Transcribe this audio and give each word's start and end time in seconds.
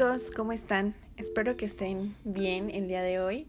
Amigos, 0.00 0.30
¿cómo 0.30 0.52
están? 0.52 0.94
Espero 1.16 1.56
que 1.56 1.64
estén 1.64 2.14
bien 2.22 2.70
el 2.70 2.86
día 2.86 3.02
de 3.02 3.18
hoy. 3.18 3.48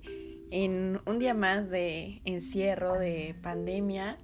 En 0.50 1.00
un 1.06 1.20
día 1.20 1.36
más 1.36 1.70
de 1.70 2.22
encierro, 2.26 2.94
de 2.94 3.36
pandemia. 3.44 4.18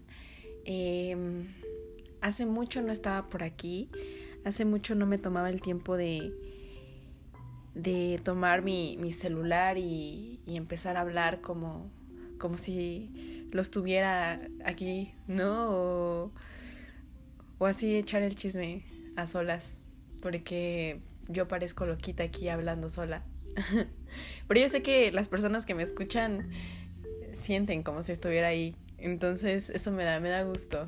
Em, 0.63 1.53
hace 2.21 2.47
mucho 2.47 2.81
no 2.81 2.91
estaba 2.91 3.29
por 3.29 3.43
aquí. 3.43 3.91
Hace 4.43 4.65
mucho 4.65 4.95
no 4.95 5.05
me 5.05 5.19
tomaba 5.19 5.51
el 5.51 5.61
tiempo 5.61 5.97
de, 5.97 6.33
de 7.75 8.19
tomar 8.23 8.63
mi, 8.63 8.97
mi 8.97 9.11
celular 9.11 9.77
y, 9.77 10.39
empezar 10.47 10.97
a 10.97 11.01
hablar 11.01 11.41
como, 11.41 11.91
como 12.39 12.57
si 12.57 13.47
lo 13.51 13.61
estuviera 13.61 14.41
aquí, 14.65 15.13
¿no? 15.27 16.31
O 17.59 17.65
así 17.67 17.95
echar 17.95 18.23
el 18.23 18.33
chisme 18.33 18.83
a 19.15 19.27
solas. 19.27 19.77
Porque 20.23 21.01
yo 21.27 21.47
parezco 21.47 21.85
loquita 21.85 22.23
aquí 22.23 22.49
hablando 22.49 22.89
sola. 22.89 23.23
Pero 24.47 24.59
yo 24.59 24.69
sé 24.69 24.81
que 24.81 25.11
las 25.11 25.27
personas 25.27 25.65
que 25.65 25.75
me 25.75 25.83
escuchan 25.83 26.49
sienten 27.33 27.83
como 27.83 28.03
si 28.03 28.11
estuviera 28.11 28.47
ahí. 28.47 28.75
Entonces 28.97 29.69
eso 29.69 29.91
me 29.91 30.03
da, 30.03 30.19
me 30.19 30.29
da 30.29 30.43
gusto. 30.43 30.85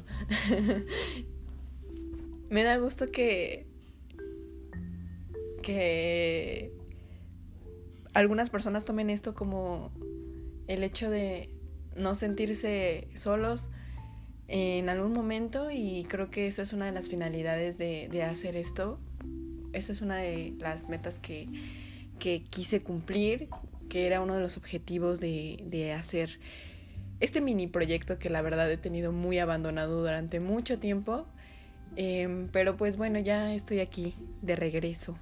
me 2.50 2.64
da 2.64 2.78
gusto 2.78 3.08
que. 3.08 3.66
que 5.62 6.72
algunas 8.14 8.50
personas 8.50 8.84
tomen 8.84 9.10
esto 9.10 9.36
como 9.36 9.92
el 10.68 10.84
hecho 10.84 11.10
de 11.10 11.50
no 11.96 12.16
sentirse 12.16 13.08
solos 13.16 13.70
en 14.48 14.90
algún 14.90 15.14
momento 15.14 15.70
y 15.72 16.06
creo 16.10 16.32
que 16.32 16.48
esa 16.48 16.62
es 16.62 16.74
una 16.74 16.86
de 16.86 16.94
las 16.94 17.10
finalidades 17.10 17.78
de, 17.78 18.08
de 18.10 18.24
hacer 18.24 18.56
esto 18.56 19.00
esa 19.78 19.92
es 19.92 20.02
una 20.02 20.18
de 20.18 20.54
las 20.60 20.90
metas 20.90 21.20
que, 21.20 21.48
que 22.20 22.44
quise 22.44 22.82
cumplir, 22.82 23.50
que 23.90 24.08
era 24.08 24.22
uno 24.22 24.36
de 24.36 24.42
los 24.42 24.58
objetivos 24.58 25.20
de, 25.20 25.64
de 25.66 25.94
hacer 25.94 26.40
este 27.20 27.42
mini 27.42 27.68
proyecto 27.68 28.20
que 28.20 28.30
la 28.30 28.42
verdad 28.42 28.72
he 28.72 28.78
tenido 28.78 29.12
muy 29.12 29.40
abandonado 29.40 30.02
durante 30.02 30.40
mucho 30.40 30.80
tiempo. 30.80 31.26
Eh, 31.96 32.48
pero 32.52 32.78
pues 32.78 32.98
bueno, 32.98 33.20
ya 33.20 33.54
estoy 33.54 33.80
aquí 33.80 34.16
de 34.42 34.56
regreso. 34.56 35.18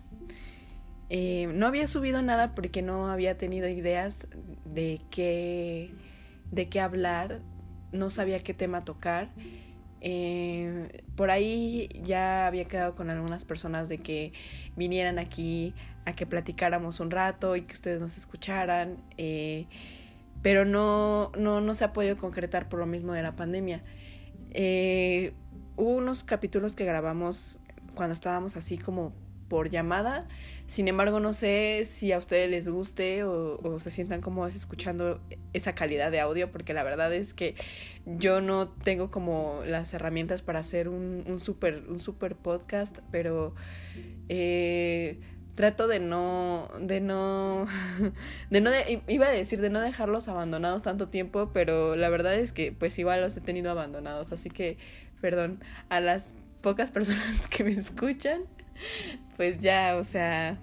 Eh, 1.09 1.47
no 1.53 1.67
había 1.67 1.87
subido 1.87 2.21
nada 2.21 2.55
porque 2.55 2.81
no 2.81 3.07
había 3.07 3.37
tenido 3.37 3.69
ideas 3.69 4.27
de 4.65 4.99
qué, 5.11 5.91
de 6.51 6.67
qué 6.67 6.79
hablar, 6.79 7.41
no 7.91 8.09
sabía 8.09 8.39
qué 8.39 8.53
tema 8.53 8.83
tocar. 8.83 9.29
Eh, 10.07 11.01
por 11.15 11.31
ahí 11.31 11.89
ya 12.03 12.45
había 12.45 12.65
quedado 12.65 12.93
con 12.93 13.09
algunas 13.09 13.43
personas 13.43 13.89
de 13.89 13.97
que 13.97 14.33
vinieran 14.75 15.17
aquí 15.17 15.73
a 16.05 16.13
que 16.13 16.27
platicáramos 16.27 16.99
un 16.99 17.09
rato 17.09 17.55
y 17.55 17.61
que 17.61 17.73
ustedes 17.73 17.99
nos 17.99 18.15
escucharan, 18.15 18.97
eh, 19.17 19.65
pero 20.43 20.63
no, 20.63 21.31
no, 21.39 21.59
no 21.59 21.73
se 21.73 21.85
ha 21.85 21.91
podido 21.91 22.17
concretar 22.17 22.69
por 22.69 22.79
lo 22.79 22.85
mismo 22.85 23.13
de 23.13 23.23
la 23.23 23.35
pandemia. 23.35 23.81
Eh, 24.51 25.33
hubo 25.75 25.95
unos 25.95 26.23
capítulos 26.23 26.75
que 26.75 26.85
grabamos 26.85 27.59
cuando 27.95 28.13
estábamos 28.13 28.57
así 28.57 28.77
como 28.77 29.11
por 29.47 29.69
llamada. 29.69 30.27
Sin 30.67 30.87
embargo, 30.87 31.19
no 31.19 31.33
sé 31.33 31.83
si 31.85 32.11
a 32.11 32.17
ustedes 32.17 32.49
les 32.49 32.67
guste 32.67 33.23
o, 33.23 33.79
se 33.79 33.91
sientan 33.91 34.21
como 34.21 34.47
escuchando 34.47 35.21
esa 35.53 35.75
calidad 35.75 36.11
de 36.11 36.19
audio, 36.19 36.51
porque 36.51 36.73
la 36.73 36.83
verdad 36.83 37.13
es 37.13 37.33
que 37.33 37.55
yo 38.05 38.41
no 38.41 38.69
tengo 38.69 39.11
como 39.11 39.61
las 39.65 39.93
herramientas 39.93 40.41
para 40.41 40.59
hacer 40.59 40.89
un, 40.89 41.39
super, 41.39 41.83
un 41.87 41.99
podcast, 42.41 42.99
pero 43.11 43.53
eh, 44.29 45.19
trato 45.55 45.87
de 45.87 45.99
no, 45.99 46.69
de 46.79 46.99
no, 46.99 47.65
de 48.49 48.61
no, 48.61 48.69
iba 49.07 49.27
a 49.27 49.31
decir 49.31 49.61
de 49.61 49.69
no 49.69 49.79
dejarlos 49.81 50.27
abandonados 50.27 50.83
tanto 50.83 51.07
tiempo, 51.07 51.51
pero 51.53 51.95
la 51.95 52.09
verdad 52.09 52.35
es 52.35 52.51
que 52.51 52.71
pues 52.71 52.99
igual 52.99 53.21
los 53.21 53.35
he 53.37 53.41
tenido 53.41 53.71
abandonados, 53.71 54.31
así 54.31 54.49
que, 54.49 54.77
perdón, 55.21 55.59
a 55.89 55.99
las 56.01 56.33
pocas 56.61 56.91
personas 56.91 57.47
que 57.47 57.63
me 57.63 57.71
escuchan, 57.71 58.43
pues 59.37 59.59
ya, 59.59 59.95
o 59.97 60.03
sea, 60.03 60.57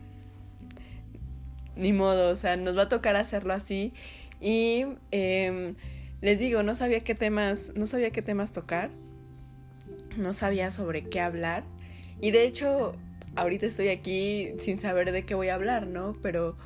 ni 1.76 1.92
modo, 1.92 2.30
o 2.30 2.34
sea, 2.34 2.56
nos 2.56 2.76
va 2.76 2.82
a 2.82 2.88
tocar 2.88 3.16
hacerlo 3.16 3.52
así. 3.52 3.92
Y 4.40 4.86
eh, 5.10 5.74
les 6.20 6.38
digo, 6.38 6.62
no 6.62 6.74
sabía 6.74 7.00
qué 7.00 7.14
temas, 7.14 7.72
no 7.74 7.86
sabía 7.86 8.10
qué 8.10 8.22
temas 8.22 8.52
tocar, 8.52 8.90
no 10.16 10.32
sabía 10.32 10.70
sobre 10.70 11.04
qué 11.04 11.20
hablar. 11.20 11.64
Y 12.20 12.30
de 12.30 12.44
hecho, 12.44 12.94
ahorita 13.36 13.66
estoy 13.66 13.88
aquí 13.88 14.52
sin 14.58 14.78
saber 14.80 15.12
de 15.12 15.24
qué 15.24 15.34
voy 15.34 15.48
a 15.48 15.54
hablar, 15.54 15.86
¿no? 15.86 16.16
Pero 16.22 16.56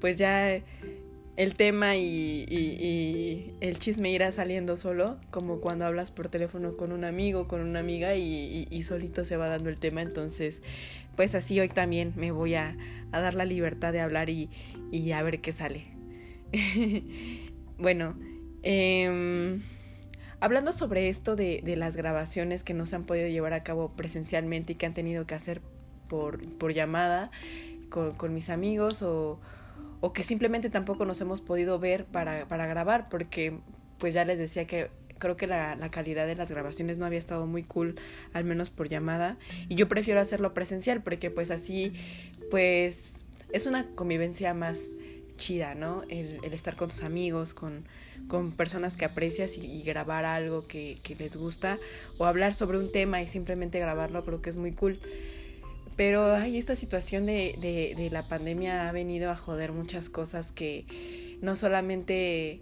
pues 0.00 0.16
ya 0.16 0.60
el 1.36 1.54
tema 1.54 1.96
y, 1.96 2.44
y, 2.48 3.54
el 3.60 3.78
chisme 3.78 4.10
irá 4.10 4.30
saliendo 4.32 4.76
solo, 4.76 5.16
como 5.30 5.60
cuando 5.60 5.86
hablas 5.86 6.10
por 6.10 6.28
teléfono 6.28 6.76
con 6.76 6.92
un 6.92 7.04
amigo, 7.04 7.48
con 7.48 7.60
una 7.60 7.80
amiga 7.80 8.14
y, 8.16 8.82
solito 8.82 9.24
se 9.24 9.36
va 9.36 9.48
dando 9.48 9.70
el 9.70 9.78
tema. 9.78 10.02
Entonces, 10.02 10.62
pues 11.16 11.34
así 11.34 11.58
hoy 11.58 11.68
también 11.68 12.12
me 12.16 12.32
voy 12.32 12.54
a, 12.54 12.76
dar 13.10 13.34
la 13.34 13.44
libertad 13.44 13.92
de 13.92 14.00
hablar 14.00 14.28
y, 14.28 14.50
a 15.12 15.22
ver 15.22 15.40
qué 15.40 15.52
sale. 15.52 15.86
bueno, 17.78 18.14
eh, 18.62 19.58
hablando 20.40 20.74
sobre 20.74 21.08
esto 21.08 21.34
de, 21.34 21.62
de, 21.64 21.76
las 21.76 21.96
grabaciones 21.96 22.62
que 22.62 22.74
no 22.74 22.84
se 22.84 22.96
han 22.96 23.04
podido 23.04 23.28
llevar 23.28 23.54
a 23.54 23.62
cabo 23.62 23.92
presencialmente 23.96 24.74
y 24.74 24.76
que 24.76 24.84
han 24.84 24.92
tenido 24.92 25.26
que 25.26 25.34
hacer 25.34 25.62
por, 26.08 26.46
por 26.58 26.74
llamada 26.74 27.30
con, 27.88 28.12
con 28.12 28.34
mis 28.34 28.50
amigos 28.50 29.02
o 29.02 29.40
o 30.02 30.12
que 30.12 30.24
simplemente 30.24 30.68
tampoco 30.68 31.06
nos 31.06 31.20
hemos 31.20 31.40
podido 31.40 31.78
ver 31.78 32.04
para, 32.04 32.46
para 32.48 32.66
grabar, 32.66 33.08
porque 33.08 33.60
pues 33.98 34.12
ya 34.12 34.24
les 34.24 34.38
decía 34.38 34.66
que 34.66 34.90
creo 35.18 35.36
que 35.36 35.46
la, 35.46 35.76
la, 35.76 35.92
calidad 35.92 36.26
de 36.26 36.34
las 36.34 36.50
grabaciones 36.50 36.98
no 36.98 37.06
había 37.06 37.20
estado 37.20 37.46
muy 37.46 37.62
cool, 37.62 37.94
al 38.32 38.42
menos 38.42 38.70
por 38.70 38.88
llamada, 38.88 39.38
y 39.68 39.76
yo 39.76 39.86
prefiero 39.86 40.18
hacerlo 40.18 40.54
presencial, 40.54 41.04
porque 41.04 41.30
pues 41.30 41.52
así, 41.52 41.92
pues 42.50 43.24
es 43.52 43.66
una 43.66 43.86
convivencia 43.94 44.54
más 44.54 44.90
chida, 45.36 45.76
¿no? 45.76 46.02
El, 46.08 46.40
el 46.42 46.52
estar 46.52 46.74
con 46.74 46.88
tus 46.88 47.04
amigos, 47.04 47.54
con, 47.54 47.84
con 48.26 48.50
personas 48.50 48.96
que 48.96 49.04
aprecias 49.04 49.56
y, 49.56 49.64
y 49.64 49.82
grabar 49.84 50.24
algo 50.24 50.66
que, 50.66 50.98
que 51.04 51.14
les 51.14 51.36
gusta, 51.36 51.78
o 52.18 52.26
hablar 52.26 52.54
sobre 52.54 52.78
un 52.78 52.90
tema 52.90 53.22
y 53.22 53.28
simplemente 53.28 53.78
grabarlo, 53.78 54.24
creo 54.24 54.42
que 54.42 54.50
es 54.50 54.56
muy 54.56 54.72
cool. 54.72 54.98
Pero 55.96 56.34
ay, 56.34 56.56
esta 56.56 56.74
situación 56.74 57.26
de, 57.26 57.56
de, 57.60 57.94
de, 57.96 58.10
la 58.10 58.26
pandemia 58.26 58.88
ha 58.88 58.92
venido 58.92 59.30
a 59.30 59.36
joder 59.36 59.72
muchas 59.72 60.08
cosas 60.08 60.50
que 60.50 60.86
no 61.42 61.54
solamente 61.54 62.60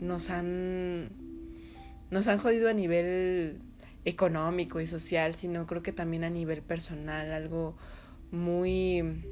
nos 0.00 0.30
han, 0.30 1.10
nos 2.10 2.26
han 2.28 2.38
jodido 2.38 2.70
a 2.70 2.72
nivel 2.72 3.60
económico 4.04 4.80
y 4.80 4.86
social, 4.86 5.34
sino 5.34 5.66
creo 5.66 5.82
que 5.82 5.92
también 5.92 6.24
a 6.24 6.30
nivel 6.30 6.62
personal, 6.62 7.32
algo 7.32 7.76
muy, 8.30 9.24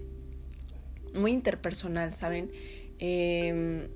muy 1.14 1.32
interpersonal, 1.32 2.14
¿saben? 2.14 2.50
Eh, 2.98 3.88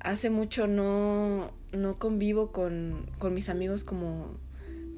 hace 0.00 0.30
mucho 0.30 0.66
no, 0.66 1.52
no 1.72 1.98
convivo 1.98 2.52
con, 2.52 3.06
con 3.18 3.34
mis 3.34 3.48
amigos 3.48 3.84
como, 3.84 4.34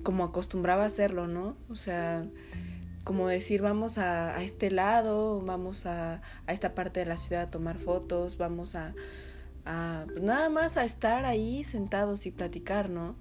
como 0.02 0.24
acostumbraba 0.24 0.84
a 0.84 0.86
hacerlo, 0.86 1.26
¿no? 1.26 1.56
O 1.68 1.74
sea, 1.74 2.26
como 3.04 3.28
decir 3.28 3.62
vamos 3.62 3.98
a, 3.98 4.36
a 4.36 4.42
este 4.42 4.70
lado, 4.70 5.40
vamos 5.40 5.86
a, 5.86 6.22
a, 6.46 6.52
esta 6.52 6.74
parte 6.74 7.00
de 7.00 7.06
la 7.06 7.16
ciudad 7.16 7.42
a 7.44 7.50
tomar 7.50 7.78
fotos, 7.78 8.38
vamos 8.38 8.74
a, 8.74 8.94
a 9.64 10.04
pues 10.06 10.22
nada 10.22 10.48
más 10.48 10.76
a 10.76 10.84
estar 10.84 11.24
ahí 11.24 11.64
sentados 11.64 12.26
y 12.26 12.30
platicar, 12.30 12.90
¿no? 12.90 13.16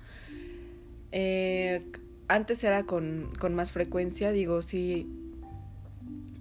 Eh, 1.12 1.92
antes 2.28 2.64
era 2.64 2.84
con, 2.84 3.30
con 3.40 3.56
más 3.56 3.72
frecuencia, 3.72 4.32
digo, 4.32 4.62
sí, 4.62 5.10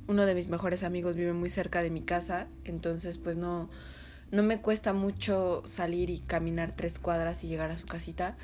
uno 0.07 0.27
de 0.27 0.35
mis 0.35 0.49
mejores 0.49 0.83
amigos 0.83 1.17
vive 1.17 1.33
muy 1.33 1.51
cerca 1.51 1.83
de 1.83 1.91
mi 1.91 2.03
casa, 2.03 2.47
entonces 2.65 3.19
pues 3.19 3.37
no, 3.37 3.71
no 4.31 4.43
me 4.43 4.61
cuesta 4.61 4.93
mucho 4.93 5.63
salir 5.65 6.11
y 6.11 6.21
caminar 6.21 6.73
tres 6.77 6.99
cuadras 6.99 7.43
y 7.43 7.49
llegar 7.49 7.71
a 7.71 7.79
su 7.79 7.87
casita, 7.87 8.37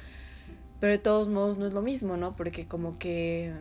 pero 0.81 0.92
de 0.92 0.99
todos 0.99 1.28
modos 1.28 1.58
no 1.58 1.66
es 1.66 1.75
lo 1.75 1.82
mismo, 1.82 2.16
¿no? 2.16 2.34
Porque 2.34 2.66
como 2.66 2.99
que 2.99 3.52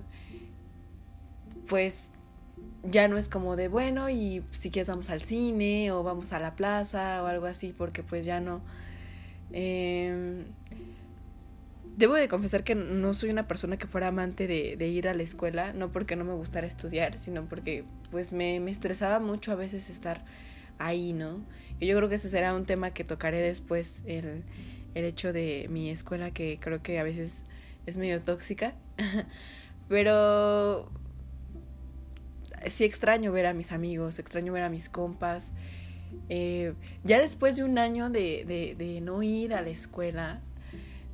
pues 1.68 2.10
ya 2.84 3.08
no 3.08 3.18
es 3.18 3.30
como 3.30 3.56
de 3.56 3.68
bueno 3.68 4.10
y 4.10 4.44
si 4.52 4.70
quieres 4.70 4.90
vamos 4.90 5.10
al 5.10 5.22
cine 5.22 5.92
o 5.92 6.04
vamos 6.04 6.34
a 6.34 6.40
la 6.40 6.56
plaza 6.56 7.24
o 7.24 7.28
algo 7.28 7.46
así 7.46 7.74
porque 7.76 8.04
pues 8.04 8.26
ya 8.26 8.40
no. 8.40 8.62
Eh, 9.52 10.44
debo 11.98 12.16
de 12.16 12.28
confesar 12.28 12.64
que 12.64 12.76
no 12.76 13.14
soy 13.14 13.30
una 13.30 13.48
persona 13.48 13.78
que 13.78 13.88
fuera 13.88 14.08
amante 14.08 14.48
de, 14.48 14.76
de, 14.78 14.88
ir 14.88 15.08
a 15.08 15.14
la 15.14 15.24
escuela 15.24 15.72
no 15.72 15.92
porque 15.92 16.16
no 16.16 16.26
me 16.26 16.34
gustara 16.34 16.68
estudiar 16.68 17.20
sino 17.20 17.46
porque 17.46 17.86
pues 18.12 18.34
me, 18.34 18.60
me 18.60 18.72
estresaba 18.72 19.20
mucho 19.20 19.52
a 19.52 19.56
veces 19.56 19.90
estar 19.90 20.26
ahí 20.78 21.14
no 21.14 21.40
y 21.80 21.88
yo 21.88 21.96
creo 21.96 22.10
que 22.10 22.16
ese 22.16 22.30
será 22.30 22.56
un 22.56 22.66
tema 22.66 22.92
que 22.92 23.04
tocaré 23.04 23.38
después 23.42 24.02
el, 24.06 24.44
el 24.94 25.06
hecho 25.06 25.34
de 25.34 25.68
mi 25.70 25.90
escuela 25.90 26.32
que 26.32 26.58
creo 26.60 26.82
que 26.82 27.00
a 27.00 27.04
veces 27.04 27.44
es 27.86 27.98
medio 27.98 28.22
tóxica. 28.22 28.74
Pero 29.90 30.90
sí 32.70 32.84
extraño 32.84 33.32
ver 33.32 33.46
a 33.46 33.54
mis 33.54 33.72
amigos, 33.72 34.20
extraño 34.20 34.54
ver 34.54 34.64
a 34.64 34.70
mis 34.70 34.90
compas. 34.90 35.52
Eh, 36.30 36.74
ya 37.04 37.20
después 37.20 37.56
de 37.56 37.64
un 37.64 37.78
año 37.78 38.10
de, 38.10 38.76
de, 38.78 39.02
no 39.02 39.22
ir 39.24 39.54
a 39.54 39.62
la 39.62 39.70
escuela, 39.70 40.42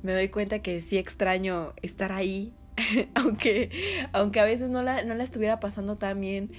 me 0.02 0.12
doy 0.12 0.28
cuenta 0.28 0.60
que 0.60 0.80
sí 0.80 0.98
extraño 0.98 1.74
estar 1.82 2.12
ahí, 2.12 2.52
aunque, 3.14 3.70
aunque 4.12 4.40
a 4.40 4.44
veces 4.44 4.70
no 4.70 4.82
la, 4.82 5.04
no 5.04 5.14
la 5.14 5.24
estuviera 5.24 5.60
pasando 5.60 5.96
tan 5.96 6.20
bien 6.20 6.50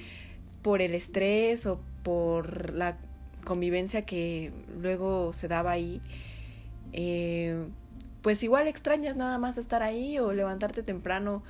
por 0.62 0.82
el 0.82 0.94
estrés 0.94 1.66
o 1.66 1.82
por 2.04 2.74
la 2.74 2.98
convivencia 3.44 4.06
que 4.06 4.52
luego 4.82 5.34
se 5.34 5.48
daba 5.48 5.72
ahí. 5.72 6.02
Eh, 6.94 7.66
pues 8.22 8.42
igual 8.44 8.68
extrañas 8.68 9.18
nada 9.18 9.38
más 9.38 9.58
estar 9.58 9.84
ahí 9.84 10.18
o 10.20 10.32
levantarte 10.32 10.82
temprano 10.82 11.44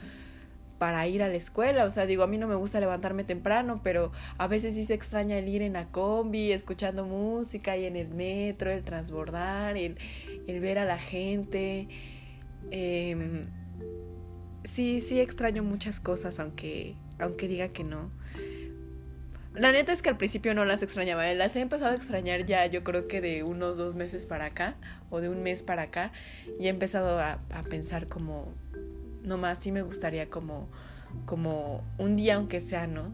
para 0.83 1.07
ir 1.07 1.23
a 1.23 1.29
la 1.29 1.35
escuela. 1.35 1.85
O 1.85 1.89
sea, 1.89 2.05
digo, 2.05 2.23
a 2.23 2.27
mí 2.27 2.37
no 2.37 2.45
me 2.45 2.55
gusta 2.55 2.81
levantarme 2.81 3.23
temprano, 3.23 3.79
pero 3.81 4.11
a 4.37 4.47
veces 4.47 4.73
sí 4.73 4.83
se 4.83 4.93
extraña 4.93 5.37
el 5.37 5.47
ir 5.47 5.61
en 5.61 5.71
la 5.71 5.85
combi, 5.85 6.51
escuchando 6.51 7.05
música 7.05 7.77
y 7.77 7.85
en 7.85 7.95
el 7.95 8.09
metro, 8.09 8.69
el 8.69 8.83
transbordar, 8.83 9.77
el, 9.77 9.95
el 10.45 10.59
ver 10.59 10.79
a 10.79 10.83
la 10.83 10.99
gente. 10.99 11.87
Em, 12.69 13.45
sí, 14.65 14.99
sí 14.99 15.21
extraño 15.21 15.63
muchas 15.63 16.01
cosas, 16.01 16.37
aunque, 16.41 16.97
aunque 17.17 17.47
diga 17.47 17.69
que 17.69 17.85
no. 17.85 18.11
La 19.55 19.71
neta 19.71 19.93
es 19.93 20.01
que 20.01 20.09
al 20.09 20.17
principio 20.17 20.55
no 20.55 20.65
las 20.65 20.81
extrañaba, 20.81 21.31
las 21.33 21.55
he 21.55 21.61
empezado 21.61 21.91
a 21.91 21.95
extrañar 21.95 22.43
ya 22.45 22.65
yo 22.65 22.83
creo 22.83 23.07
que 23.07 23.21
de 23.21 23.43
unos 23.43 23.77
dos 23.77 23.93
meses 23.93 24.25
para 24.25 24.45
acá 24.45 24.75
o 25.11 25.21
de 25.21 25.29
un 25.29 25.43
mes 25.43 25.61
para 25.61 25.83
acá 25.83 26.11
y 26.59 26.65
he 26.65 26.69
empezado 26.69 27.19
a, 27.19 27.39
pensar 27.69 28.07
como, 28.07 28.51
no 29.23 29.37
más, 29.37 29.59
sí 29.59 29.71
me 29.71 29.81
gustaría 29.81 30.29
como, 30.29 30.67
como 31.25 31.83
un 31.97 32.15
día 32.15 32.35
aunque 32.35 32.61
sea, 32.61 32.87
¿no? 32.87 33.11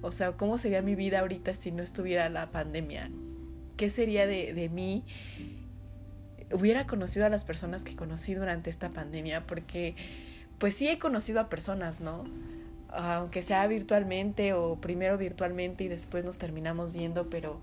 O 0.00 0.12
sea, 0.12 0.32
¿cómo 0.32 0.58
sería 0.58 0.82
mi 0.82 0.94
vida 0.94 1.20
ahorita 1.20 1.54
si 1.54 1.70
no 1.70 1.82
estuviera 1.82 2.28
la 2.28 2.50
pandemia? 2.50 3.10
¿Qué 3.76 3.88
sería 3.88 4.26
de, 4.26 4.52
de 4.52 4.68
mí? 4.68 5.04
Hubiera 6.52 6.86
conocido 6.86 7.26
a 7.26 7.28
las 7.28 7.44
personas 7.44 7.84
que 7.84 7.94
conocí 7.94 8.34
durante 8.34 8.70
esta 8.70 8.90
pandemia 8.90 9.46
porque 9.46 9.94
pues 10.58 10.74
sí 10.74 10.88
he 10.88 10.98
conocido 10.98 11.40
a 11.40 11.48
personas, 11.48 12.00
¿no? 12.00 12.24
aunque 12.92 13.42
sea 13.42 13.66
virtualmente 13.66 14.52
o 14.52 14.76
primero 14.76 15.16
virtualmente 15.16 15.84
y 15.84 15.88
después 15.88 16.24
nos 16.24 16.38
terminamos 16.38 16.92
viendo, 16.92 17.30
pero 17.30 17.60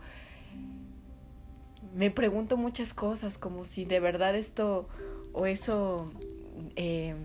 me 1.94 2.12
pregunto 2.12 2.58
muchas 2.58 2.94
cosas, 2.94 3.38
como 3.38 3.64
si 3.64 3.86
de 3.86 4.00
verdad 4.00 4.36
esto 4.36 4.88
o 5.34 5.46
eso 5.46 6.12
eh, 6.76 7.16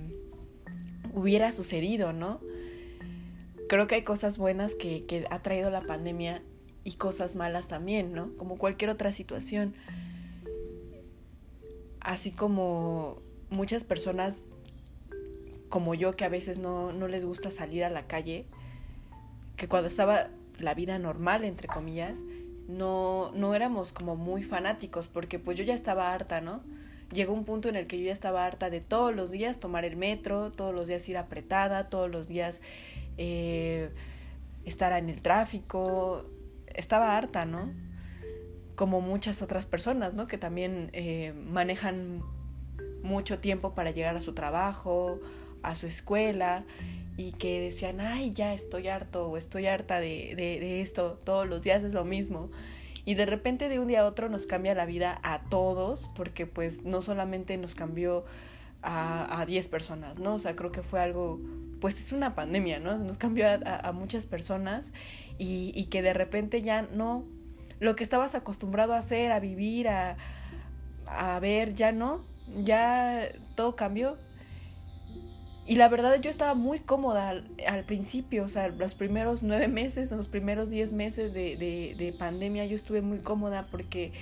hubiera 1.15 1.53
sucedido, 1.53 2.13
¿no? 2.13 2.41
Creo 3.69 3.87
que 3.87 3.95
hay 3.95 4.03
cosas 4.03 4.37
buenas 4.37 4.75
que, 4.75 5.27
ha 5.31 5.39
traído 5.41 5.71
la 5.71 5.81
pandemia 5.81 6.43
y 6.83 6.95
cosas 6.95 7.37
malas 7.37 7.69
también, 7.69 8.13
¿no? 8.13 8.37
Como 8.37 8.59
cualquier 8.59 8.91
otra 8.91 9.13
situación. 9.13 9.75
Así 12.01 12.31
como 12.31 13.23
muchas 13.49 13.85
personas 13.85 14.45
como 15.71 15.95
yo 15.95 16.13
que 16.13 16.25
a 16.25 16.29
veces 16.29 16.59
no, 16.59 16.93
no 16.93 17.09
les 17.09 17.25
gusta 17.25 17.51
salir 17.51 17.85
a 17.85 17.91
la 17.91 18.07
calle, 18.07 18.47
que 19.57 19.67
cuando 19.67 19.89
estaba 19.89 20.29
la 20.59 20.75
vida 20.75 20.99
normal, 20.99 21.45
entre 21.45 21.69
comillas, 21.69 22.19
no, 22.69 23.33
no 23.35 23.55
éramos 23.55 23.93
como 23.93 24.15
muy 24.15 24.43
fanáticos, 24.43 25.09
porque 25.09 25.39
pues 25.39 25.57
yo 25.57 25.65
ya 25.65 25.75
estaba 25.75 26.13
harta, 26.13 26.41
¿no? 26.41 26.63
Llegó 27.15 27.33
un 27.33 27.45
punto 27.45 27.69
en 27.69 27.77
el 27.77 27.87
que 27.87 27.99
yo 27.99 28.07
ya 28.07 28.13
estaba 28.13 28.45
harta 28.45 28.69
de 28.69 28.81
todos 28.81 29.15
los 29.15 29.31
días 29.31 29.61
tomar 29.61 29.85
el 29.85 29.97
metro, 29.97 30.53
todos 30.53 30.75
los 30.75 30.89
días 30.89 31.09
ir 31.09 31.17
apretada, 31.17 31.89
todos 31.89 32.11
los 32.11 32.29
días 32.29 32.61
eh, 33.17 33.91
estar 34.65 34.93
en 34.93 35.09
el 35.09 35.23
tráfico. 35.23 36.27
Estaba 36.67 37.17
harta, 37.17 37.47
¿no? 37.47 37.73
Como 38.75 39.01
muchas 39.01 39.41
otras 39.43 39.65
personas, 39.65 40.15
¿no? 40.15 40.27
Que 40.27 40.39
también 40.39 40.91
eh, 40.93 41.33
manejan 41.47 42.23
mucho 43.03 43.39
tiempo 43.39 43.75
para 43.75 43.93
llegar 43.93 44.17
a 44.17 44.21
su 44.21 44.33
trabajo 44.35 45.21
a 45.65 45.75
su 45.75 45.87
escuela 45.87 46.65
y 47.17 47.33
que 47.33 47.61
decían, 47.61 48.01
ay, 48.01 48.31
ya 48.31 48.55
estoy 48.55 48.89
harto 48.89 49.29
o 49.29 49.37
estoy 49.37 49.67
harta 49.67 49.99
de, 49.99 50.35
de, 50.37 50.81
esto, 50.81 51.19
todos 51.25 51.49
los 51.49 51.63
días 51.63 51.83
es 51.83 51.95
lo 51.95 52.05
mismo. 52.05 52.51
Y 53.05 53.15
de 53.15 53.27
repente 53.27 53.69
de 53.69 53.79
un 53.79 53.87
día 53.87 54.03
a 54.03 54.07
otro 54.07 54.29
nos 54.29 54.47
cambia 54.47 54.75
la 54.75 54.87
vida 54.87 55.21
a 55.23 55.41
todos, 55.51 56.11
porque 56.15 56.47
pues 56.47 56.85
no 56.85 57.03
solamente 57.03 57.57
nos 57.57 57.75
cambió 57.75 58.25
a 58.87 59.45
10 59.47 59.69
personas, 59.69 60.19
¿no? 60.19 60.35
O 60.35 60.39
sea, 60.39 60.55
creo 60.57 60.71
que 60.71 60.83
fue 60.83 61.01
algo, 61.01 61.41
pues 61.81 61.99
es 61.99 62.13
una 62.13 62.35
pandemia, 62.35 62.81
¿no? 62.81 62.99
Nos 62.99 63.17
cambió 63.17 63.49
a, 63.49 63.55
a 63.55 63.93
muchas 63.93 64.27
personas 64.27 64.93
y, 65.39 65.73
y, 65.75 65.87
que 65.87 66.03
de 66.03 66.13
repente 66.13 66.61
ya 66.61 66.83
no, 66.83 67.25
lo 67.81 67.97
que 67.97 68.05
estabas 68.05 68.35
acostumbrado 68.35 68.93
a 68.93 68.99
hacer, 68.99 69.33
a 69.33 69.41
vivir, 69.41 69.89
a, 69.89 70.19
a 71.07 71.41
ver, 71.41 71.73
ya 71.73 71.93
no, 71.93 72.23
ya 72.63 73.29
todo 73.55 73.75
cambió 73.75 74.19
y 75.67 75.77
la 75.77 75.89
verdad 75.89 76.21
yo 76.21 76.29
estaba 76.29 76.55
muy 76.55 76.79
cómoda 76.79 77.31
al, 77.67 77.85
principio, 77.85 78.45
o 78.45 78.49
sea, 78.49 78.69
los 78.69 78.95
primeros 78.95 79.43
nueve 79.43 79.69
meses, 79.69 80.11
los 80.13 80.29
primeros 80.29 80.69
diez 80.69 80.93
meses 80.93 81.33
de, 81.33 81.57
de, 81.57 82.13
pandemia 82.19 82.67
yo 82.67 82.77
estuve 82.77 83.01
muy 83.01 83.19
cómoda 83.19 83.67
porque 83.71 84.13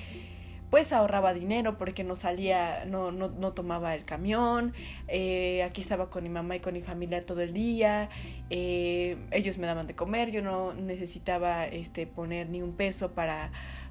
pues 0.70 0.92
ahorraba 0.92 1.34
dinero 1.34 1.76
porque 1.76 2.04
no 2.04 2.16
salía, 2.16 2.84
no, 2.86 3.10
no, 3.12 3.28
no 3.28 3.52
tomaba 3.52 3.94
el 3.94 4.04
camión, 4.04 4.72
eh, 5.08 5.62
aquí 5.64 5.80
estaba 5.80 6.08
con 6.08 6.22
mi 6.22 6.30
mamá 6.30 6.56
y 6.56 6.60
con 6.60 6.74
mi 6.74 6.80
familia 6.80 7.26
todo 7.26 7.42
el 7.42 7.52
día, 7.52 8.08
eh, 8.48 9.18
ellos 9.32 9.58
me 9.58 9.66
daban 9.66 9.86
de 9.86 9.94
comer, 9.94 10.30
yo 10.30 10.42
no 10.42 10.72
necesitaba 10.74 11.66
este, 11.66 12.06
poner 12.06 12.48
ni 12.48 12.62
un 12.62 12.72
peso 12.72 13.12
para, 13.12 13.50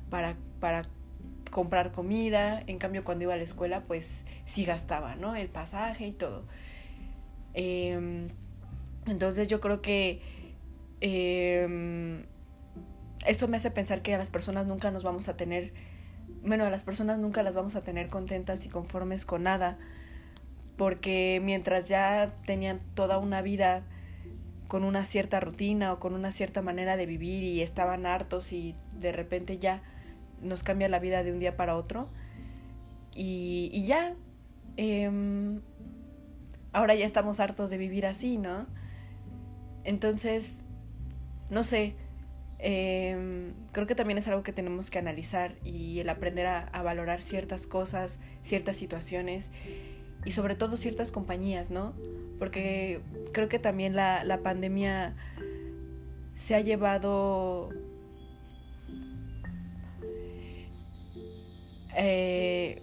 para, 0.09 0.37
para 0.59 0.83
comprar 1.51 1.91
comida, 1.91 2.63
en 2.65 2.79
cambio 2.79 3.03
cuando 3.03 3.25
iba 3.25 3.33
a 3.33 3.37
la 3.37 3.43
escuela 3.43 3.81
pues 3.81 4.25
sí 4.45 4.63
gastaba, 4.65 5.15
¿no? 5.15 5.35
El 5.35 5.49
pasaje 5.49 6.05
y 6.05 6.13
todo. 6.13 6.45
Em, 7.53 8.27
entonces 9.05 9.47
yo 9.47 9.59
creo 9.59 9.81
que 9.81 10.21
eh, 11.01 12.25
esto 13.25 13.47
me 13.47 13.57
hace 13.57 13.71
pensar 13.71 14.01
que 14.01 14.13
a 14.15 14.17
las 14.17 14.29
personas 14.29 14.67
nunca 14.67 14.91
nos 14.91 15.03
vamos 15.03 15.29
a 15.29 15.37
tener, 15.37 15.73
bueno, 16.43 16.65
a 16.65 16.69
las 16.69 16.83
personas 16.83 17.19
nunca 17.19 17.43
las 17.43 17.55
vamos 17.55 17.75
a 17.75 17.83
tener 17.83 18.09
contentas 18.09 18.65
y 18.65 18.69
conformes 18.69 19.25
con 19.25 19.43
nada, 19.43 19.77
porque 20.77 21.41
mientras 21.43 21.87
ya 21.87 22.33
tenían 22.45 22.81
toda 22.95 23.17
una 23.17 23.41
vida 23.41 23.83
con 24.67 24.83
una 24.83 25.05
cierta 25.05 25.39
rutina 25.39 25.93
o 25.93 25.99
con 25.99 26.13
una 26.13 26.31
cierta 26.31 26.61
manera 26.61 26.95
de 26.97 27.05
vivir 27.05 27.43
y 27.43 27.61
estaban 27.61 28.05
hartos 28.05 28.53
y 28.53 28.75
de 28.97 29.11
repente 29.11 29.57
ya 29.57 29.83
nos 30.41 30.63
cambia 30.63 30.87
la 30.87 30.99
vida 30.99 31.23
de 31.23 31.31
un 31.31 31.39
día 31.39 31.57
para 31.57 31.75
otro 31.75 32.07
y, 33.13 33.83
ya 33.85 34.15
eh, 34.77 35.11
ahora 36.73 36.95
ya 36.95 37.05
estamos 37.05 37.39
hartos 37.39 37.69
de 37.69 37.77
vivir 37.77 38.05
así, 38.05 38.37
¿no? 38.37 38.67
Entonces, 39.83 40.65
no 41.49 41.63
sé, 41.63 41.95
em, 42.59 43.53
creo 43.71 43.87
que 43.87 43.95
también 43.95 44.17
es 44.17 44.27
algo 44.27 44.43
que 44.43 44.53
tenemos 44.53 44.91
que 44.91 44.99
analizar 44.99 45.55
y 45.63 45.99
el 45.99 46.09
aprender 46.09 46.47
a, 46.47 46.81
valorar 46.83 47.21
ciertas 47.21 47.67
cosas, 47.67 48.19
ciertas 48.43 48.77
situaciones 48.77 49.49
y 50.23 50.31
sobre 50.31 50.55
todo 50.55 50.77
ciertas 50.77 51.11
compañías, 51.11 51.71
¿no? 51.71 51.93
Porque 52.39 53.01
creo 53.33 53.49
que 53.49 53.59
también 53.59 53.95
la, 53.95 54.39
pandemia 54.43 55.15
se 56.35 56.55
ha 56.55 56.61
llevado 56.61 57.69
eh, 61.95 62.81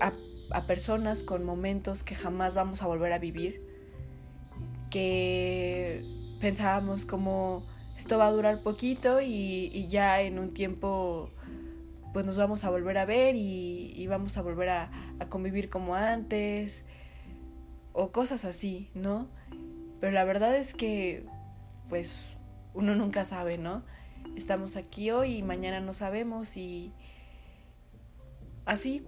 a 0.00 0.12
a 0.54 0.68
personas 0.68 1.24
con 1.24 1.44
momentos 1.44 2.04
que 2.04 2.14
jamás 2.14 2.54
vamos 2.54 2.80
a 2.80 2.86
volver 2.86 3.12
a 3.12 3.18
vivir, 3.18 3.60
que 4.88 6.04
pensábamos 6.40 7.04
como 7.04 7.66
esto 7.96 8.18
va 8.18 8.28
a 8.28 8.30
durar 8.30 8.62
poquito 8.62 9.20
y, 9.20 9.86
ya 9.88 10.20
en 10.20 10.38
un 10.38 10.54
tiempo 10.54 11.30
pues 12.12 12.24
nos 12.24 12.36
vamos 12.36 12.64
a 12.64 12.70
volver 12.70 12.98
a 12.98 13.04
ver 13.04 13.34
y, 13.34 14.06
vamos 14.06 14.38
a 14.38 14.42
volver 14.42 14.68
a, 14.68 14.90
a, 15.18 15.28
convivir 15.28 15.68
como 15.70 15.96
antes 15.96 16.84
o 17.92 18.12
cosas 18.12 18.44
así, 18.44 18.90
¿no? 18.94 19.26
Pero 19.98 20.12
la 20.12 20.22
verdad 20.22 20.54
es 20.54 20.72
que 20.72 21.26
pues 21.88 22.32
uno 22.74 22.94
nunca 22.94 23.24
sabe, 23.24 23.58
¿no? 23.58 23.82
Estamos 24.36 24.76
aquí 24.76 25.10
hoy 25.10 25.38
y 25.38 25.42
mañana 25.42 25.80
no 25.80 25.94
sabemos 25.94 26.56
y 26.56 26.92
así 28.66 29.04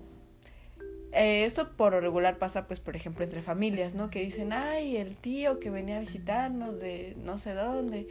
eh, 1.17 1.45
esto 1.45 1.77
por 1.77 1.93
lo 1.93 2.01
regular 2.01 2.39
pasa, 2.39 2.67
pues, 2.67 2.81
por 2.81 2.95
ejemplo, 2.95 3.25
entre 3.25 3.43
familias, 3.43 3.95
¿no? 3.95 4.11
Que 4.11 4.21
dicen, 4.21 4.53
ay, 4.53 4.97
el 4.97 5.17
tío 5.17 5.59
que 5.59 5.71
venía 5.71 5.97
a 5.97 6.01
visitarnos 6.01 6.79
de 6.79 7.17
no 7.17 7.39
sé 7.39 7.55
dónde, 7.55 8.07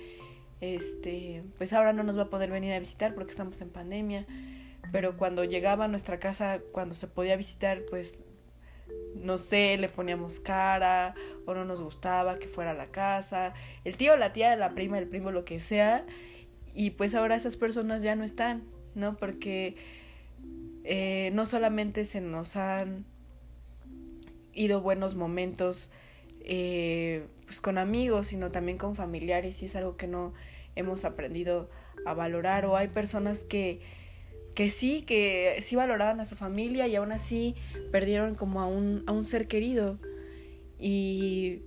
este, 0.60 1.44
pues 1.58 1.74
ahora 1.74 1.94
no 1.94 2.02
nos 2.04 2.18
va 2.18 2.24
a 2.24 2.30
poder 2.30 2.50
venir 2.50 2.74
a 2.74 2.80
visitar 2.80 3.14
porque 3.14 3.32
estamos 3.32 3.62
en 3.62 3.70
pandemia. 3.70 4.26
Pero 4.92 5.18
cuando 5.18 5.44
llegaba 5.44 5.86
a 5.86 5.88
nuestra 5.88 6.20
casa, 6.20 6.62
cuando 6.72 6.96
se 6.96 7.08
podía 7.08 7.36
visitar, 7.36 7.84
pues 7.90 8.24
no 9.16 9.38
sé, 9.38 9.78
le 9.78 9.90
poníamos 9.90 10.40
cara 10.40 11.16
o 11.46 11.54
no 11.54 11.64
nos 11.66 11.82
gustaba 11.82 12.40
que 12.40 12.48
fuera 12.48 12.72
a 12.72 12.76
la 12.76 12.88
casa, 12.88 13.54
el 13.84 13.98
tío, 13.98 14.16
la 14.18 14.34
tía, 14.34 14.56
la 14.56 14.74
prima, 14.74 14.98
el 14.98 15.08
primo, 15.08 15.32
lo 15.32 15.46
que 15.46 15.60
sea, 15.60 16.06
y 16.74 16.92
pues 16.92 17.16
ahora 17.16 17.36
esas 17.36 17.56
personas 17.56 18.02
ya 18.02 18.16
no 18.16 18.24
están, 18.24 18.64
¿no? 18.96 19.16
Porque 19.16 19.76
eh, 20.86 21.32
no 21.34 21.46
solamente 21.46 22.06
se 22.06 22.22
nos 22.22 22.56
han 22.56 23.06
ido 24.54 24.82
buenos 24.82 25.15
momentos 25.15 25.92
eh, 26.42 27.25
pues 27.46 27.60
con 27.60 27.77
amigos, 27.77 28.27
sino 28.27 28.51
también 28.51 28.77
con 28.77 28.96
familiares, 28.96 29.62
y 29.62 29.65
es 29.65 29.75
algo 29.75 29.98
que 29.98 30.08
no 30.08 30.34
hemos 30.75 31.04
aprendido 31.04 31.70
a 32.06 32.13
valorar, 32.13 32.65
o 32.65 32.77
hay 32.77 32.88
personas 32.88 33.44
que 33.44 33.82
que 34.56 34.70
sí, 34.70 35.01
que 35.01 35.58
sí 35.60 35.75
valoraban 35.75 36.22
a 36.22 36.25
su 36.25 36.36
familia 36.36 36.88
y 36.88 36.96
aún 36.96 37.12
así 37.12 37.56
perdieron 37.92 38.36
como 38.36 38.62
a 38.62 38.68
un, 38.68 39.04
a 39.06 39.12
un 39.12 39.25
ser 39.25 39.50
querido. 39.50 40.00
Y 40.80 41.62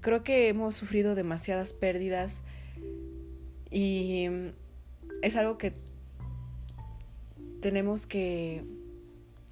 creo 0.00 0.24
que 0.24 0.48
hemos 0.48 0.74
sufrido 0.74 1.14
demasiadas 1.14 1.72
pérdidas 1.72 2.42
y 3.70 4.26
es 5.22 5.36
algo 5.36 5.56
que 5.56 5.72
tenemos 7.64 8.06
que, 8.06 8.62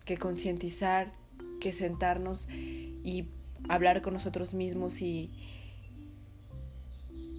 que 0.04 0.18
concientizar, 0.18 1.14
que 1.62 1.72
sentarnos 1.72 2.46
y 2.50 3.24
hablar 3.70 4.02
con 4.02 4.12
nosotros 4.12 4.52
mismos 4.52 5.00
y, 5.00 5.30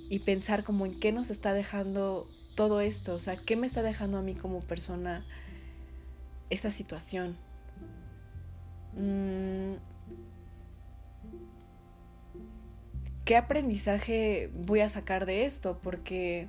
y 0.09 0.17
pensar 0.17 0.63
como 0.63 0.87
en 0.87 0.99
qué 0.99 1.11
nos 1.11 1.29
está 1.29 1.53
dejando 1.53 2.27
todo 2.55 2.81
esto? 2.81 3.13
O 3.13 3.19
sea, 3.19 3.37
¿qué 3.37 3.55
me 3.55 3.67
está 3.67 3.83
dejando 3.83 4.17
a 4.17 4.23
mí 4.23 4.33
como 4.33 4.61
persona 4.61 5.23
esta 6.49 6.71
situación? 6.71 7.37
Mm, 8.97 9.75
¿Qué 13.25 13.37
aprendizaje 13.37 14.49
voy 14.55 14.79
a 14.79 14.89
sacar 14.89 15.27
de 15.27 15.45
esto? 15.45 15.79
Porque, 15.83 16.47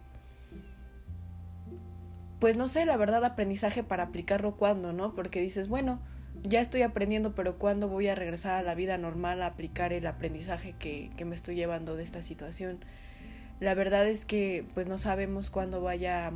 pues 2.45 2.59
no 2.59 2.69
sé, 2.69 2.85
la 2.85 2.99
verdad, 2.99 3.25
aprendizaje 3.25 3.83
para 3.83 4.03
aplicarlo 4.03 4.59
cuando, 4.59 4.93
¿no? 4.93 5.15
Porque 5.15 5.41
dices, 5.41 5.67
bueno, 5.67 5.99
ya 6.43 6.61
estoy 6.61 6.83
aprendiendo, 6.83 7.35
pero 7.35 7.57
¿cuándo 7.57 7.89
voy 7.89 8.09
a 8.09 8.15
regresar 8.15 8.57
a 8.57 8.63
la 8.63 8.75
vida 8.75 8.99
normal 8.99 9.41
a 9.41 9.47
aplicar 9.47 9.95
el 9.95 10.07
aprendizaje 10.07 10.75
que, 10.79 11.11
que 11.17 11.25
me 11.25 11.35
estoy 11.35 11.55
llevando 11.55 11.97
de 11.97 12.03
esta 12.03 12.21
situación? 12.21 12.85
La 13.61 13.73
verdad 13.73 14.07
es 14.07 14.27
que 14.27 14.67
pues 14.75 14.87
no 14.87 14.99
sabemos 14.99 15.49
cuándo 15.49 15.81
vaya 15.81 16.33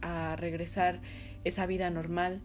a 0.00 0.36
regresar 0.36 1.00
esa 1.44 1.66
vida 1.66 1.90
normal. 1.90 2.40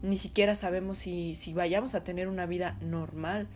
Ni 0.00 0.16
siquiera 0.16 0.54
sabemos 0.54 0.96
si, 0.96 1.34
si 1.34 1.52
vayamos 1.52 1.94
a 1.94 2.02
tener 2.02 2.28
una 2.28 2.46
vida 2.46 2.78
normal. 2.80 3.46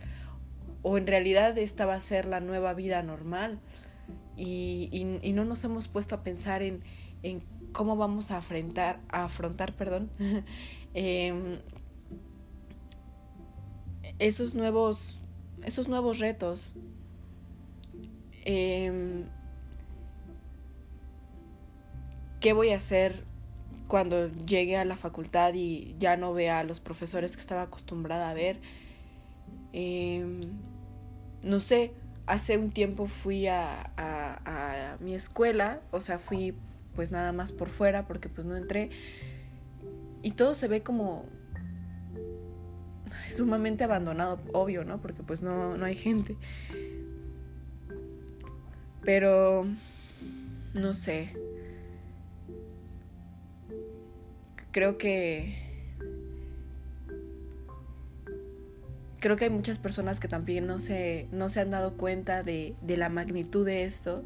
O 0.83 0.99
en 0.99 1.07
realidad 1.07 1.57
esta 1.57 1.87
va 1.87 1.95
a 1.95 1.99
ser 1.99 2.25
la 2.25 2.41
nueva 2.41 2.75
vida 2.75 3.01
normal. 3.01 3.57
Y, 4.37 4.89
y, 5.23 5.33
no 5.33 5.45
nos 5.45 5.63
hemos 5.63 5.87
puesto 5.87 6.13
a 6.13 6.23
pensar 6.23 6.61
en, 6.61 6.83
en 7.23 7.41
cómo 7.71 7.95
vamos 7.95 8.31
a 8.31 8.37
afrontar, 8.37 8.99
afrontar 9.09 9.73
perdón, 9.73 10.09
em, 10.93 11.59
esos 14.19 14.55
nuevos 14.55 15.19
esos 15.63 15.87
nuevos 15.89 16.19
retos 16.19 16.73
Em, 18.51 19.25
¿qué 22.39 22.53
voy 22.53 22.69
a 22.69 22.77
hacer 22.77 23.23
cuando 23.87 24.27
llegue 24.27 24.75
a 24.77 24.85
la 24.85 24.95
facultad 24.95 25.53
y 25.53 25.95
ya 25.99 26.17
no 26.17 26.33
vea 26.33 26.59
a 26.59 26.63
los 26.63 26.79
profesores 26.79 27.35
que 27.35 27.41
estaba 27.41 27.63
acostumbrada 27.63 28.29
a 28.29 28.33
ver? 28.33 28.59
Em, 29.71 30.41
no 31.43 31.59
sé, 31.59 31.91
hace 32.25 32.57
un 32.57 32.71
tiempo 32.71 33.05
fui 33.05 33.45
a, 33.47 34.97
mi 34.99 35.13
escuela, 35.13 35.81
o 35.91 35.99
sea, 35.99 36.17
fui 36.17 36.55
pues 36.99 37.11
nada 37.11 37.31
más 37.31 37.53
por 37.53 37.69
fuera 37.69 38.05
porque 38.05 38.27
pues 38.27 38.45
no 38.45 38.57
entré 38.57 38.89
y 40.21 40.31
todo 40.31 40.53
se 40.53 40.67
ve 40.67 40.83
como 40.83 41.23
sumamente 43.29 43.85
abandonado, 43.85 44.41
obvio, 44.51 44.83
¿no? 44.83 44.99
Porque 44.99 45.23
pues 45.23 45.41
no, 45.41 45.77
no 45.77 45.85
hay 45.85 45.95
gente. 45.95 46.35
Pero, 49.01 49.65
no 50.73 50.93
sé. 50.93 51.29
Creo 54.71 54.97
que... 54.97 55.55
Creo 59.21 59.37
que 59.37 59.45
hay 59.45 59.51
muchas 59.51 59.79
personas 59.79 60.19
que 60.19 60.27
también 60.27 60.67
no 60.67 60.79
se, 60.79 61.29
no 61.31 61.47
se 61.47 61.61
han 61.61 61.71
dado 61.71 61.95
cuenta 61.95 62.43
de, 62.43 62.75
de 62.81 62.97
la 62.97 63.07
magnitud 63.07 63.65
de 63.65 63.85
esto. 63.85 64.25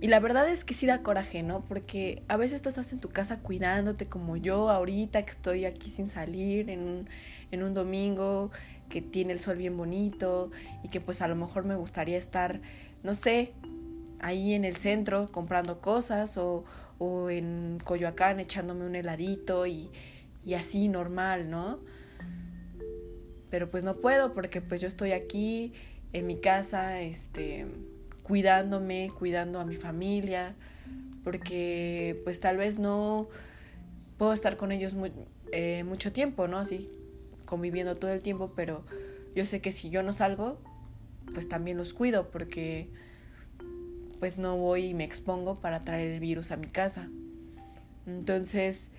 Y 0.00 0.06
la 0.08 0.20
verdad 0.20 0.48
es 0.48 0.64
que 0.64 0.74
sí 0.74 0.86
da 0.86 1.02
coraje, 1.02 1.42
¿no? 1.42 1.64
Porque 1.64 2.22
a 2.28 2.36
veces 2.36 2.62
tú 2.62 2.68
estás 2.68 2.92
en 2.92 3.00
tu 3.00 3.08
casa 3.08 3.40
cuidándote 3.40 4.06
como 4.06 4.36
yo 4.36 4.70
ahorita 4.70 5.24
que 5.24 5.30
estoy 5.30 5.64
aquí 5.64 5.90
sin 5.90 6.08
salir 6.08 6.70
en 6.70 6.80
un, 6.80 7.08
en 7.50 7.62
un 7.62 7.74
domingo 7.74 8.50
que 8.88 9.02
tiene 9.02 9.32
el 9.32 9.40
sol 9.40 9.56
bien 9.56 9.76
bonito 9.76 10.50
y 10.82 10.88
que 10.88 11.00
pues 11.00 11.20
a 11.20 11.28
lo 11.28 11.34
mejor 11.34 11.64
me 11.64 11.74
gustaría 11.74 12.16
estar 12.16 12.60
no 13.02 13.14
sé, 13.14 13.52
ahí 14.20 14.54
en 14.54 14.64
el 14.64 14.76
centro 14.76 15.30
comprando 15.30 15.80
cosas 15.80 16.36
o, 16.36 16.64
o 16.98 17.30
en 17.30 17.78
Coyoacán 17.84 18.40
echándome 18.40 18.84
un 18.84 18.96
heladito 18.96 19.66
y, 19.66 19.90
y 20.44 20.54
así 20.54 20.88
normal, 20.88 21.50
¿no? 21.50 21.80
Pero 23.50 23.70
pues 23.70 23.84
no 23.84 23.96
puedo 23.96 24.34
porque 24.34 24.60
pues 24.60 24.80
yo 24.80 24.88
estoy 24.88 25.12
aquí 25.12 25.72
en 26.12 26.26
mi 26.26 26.40
casa, 26.40 27.00
este, 27.00 27.66
cuidándome, 28.28 29.10
cuidando 29.18 29.58
a 29.58 29.64
mi 29.64 29.74
familia, 29.74 30.54
porque 31.24 32.20
pues 32.24 32.38
tal 32.38 32.58
vez 32.58 32.78
no 32.78 33.28
puedo 34.18 34.32
estar 34.32 34.56
con 34.56 34.70
ellos 34.70 34.94
eh, 35.50 35.82
mucho 35.84 36.12
tiempo, 36.12 36.46
¿no? 36.46 36.58
Así 36.58 36.90
conviviendo 37.46 37.96
todo 37.96 38.12
el 38.12 38.20
tiempo, 38.20 38.52
pero 38.54 38.84
yo 39.34 39.46
sé 39.46 39.60
que 39.60 39.72
si 39.72 39.88
yo 39.88 40.02
no 40.02 40.12
salgo, 40.12 40.58
pues 41.32 41.48
también 41.48 41.78
los 41.78 41.94
cuido 41.94 42.30
porque 42.30 42.88
pues 44.20 44.36
no 44.36 44.56
voy 44.56 44.86
y 44.86 44.94
me 44.94 45.04
expongo 45.04 45.60
para 45.60 45.84
traer 45.84 46.12
el 46.12 46.20
virus 46.20 46.52
a 46.52 46.56
mi 46.56 46.66
casa. 46.66 47.08
Entonces, 48.06 48.90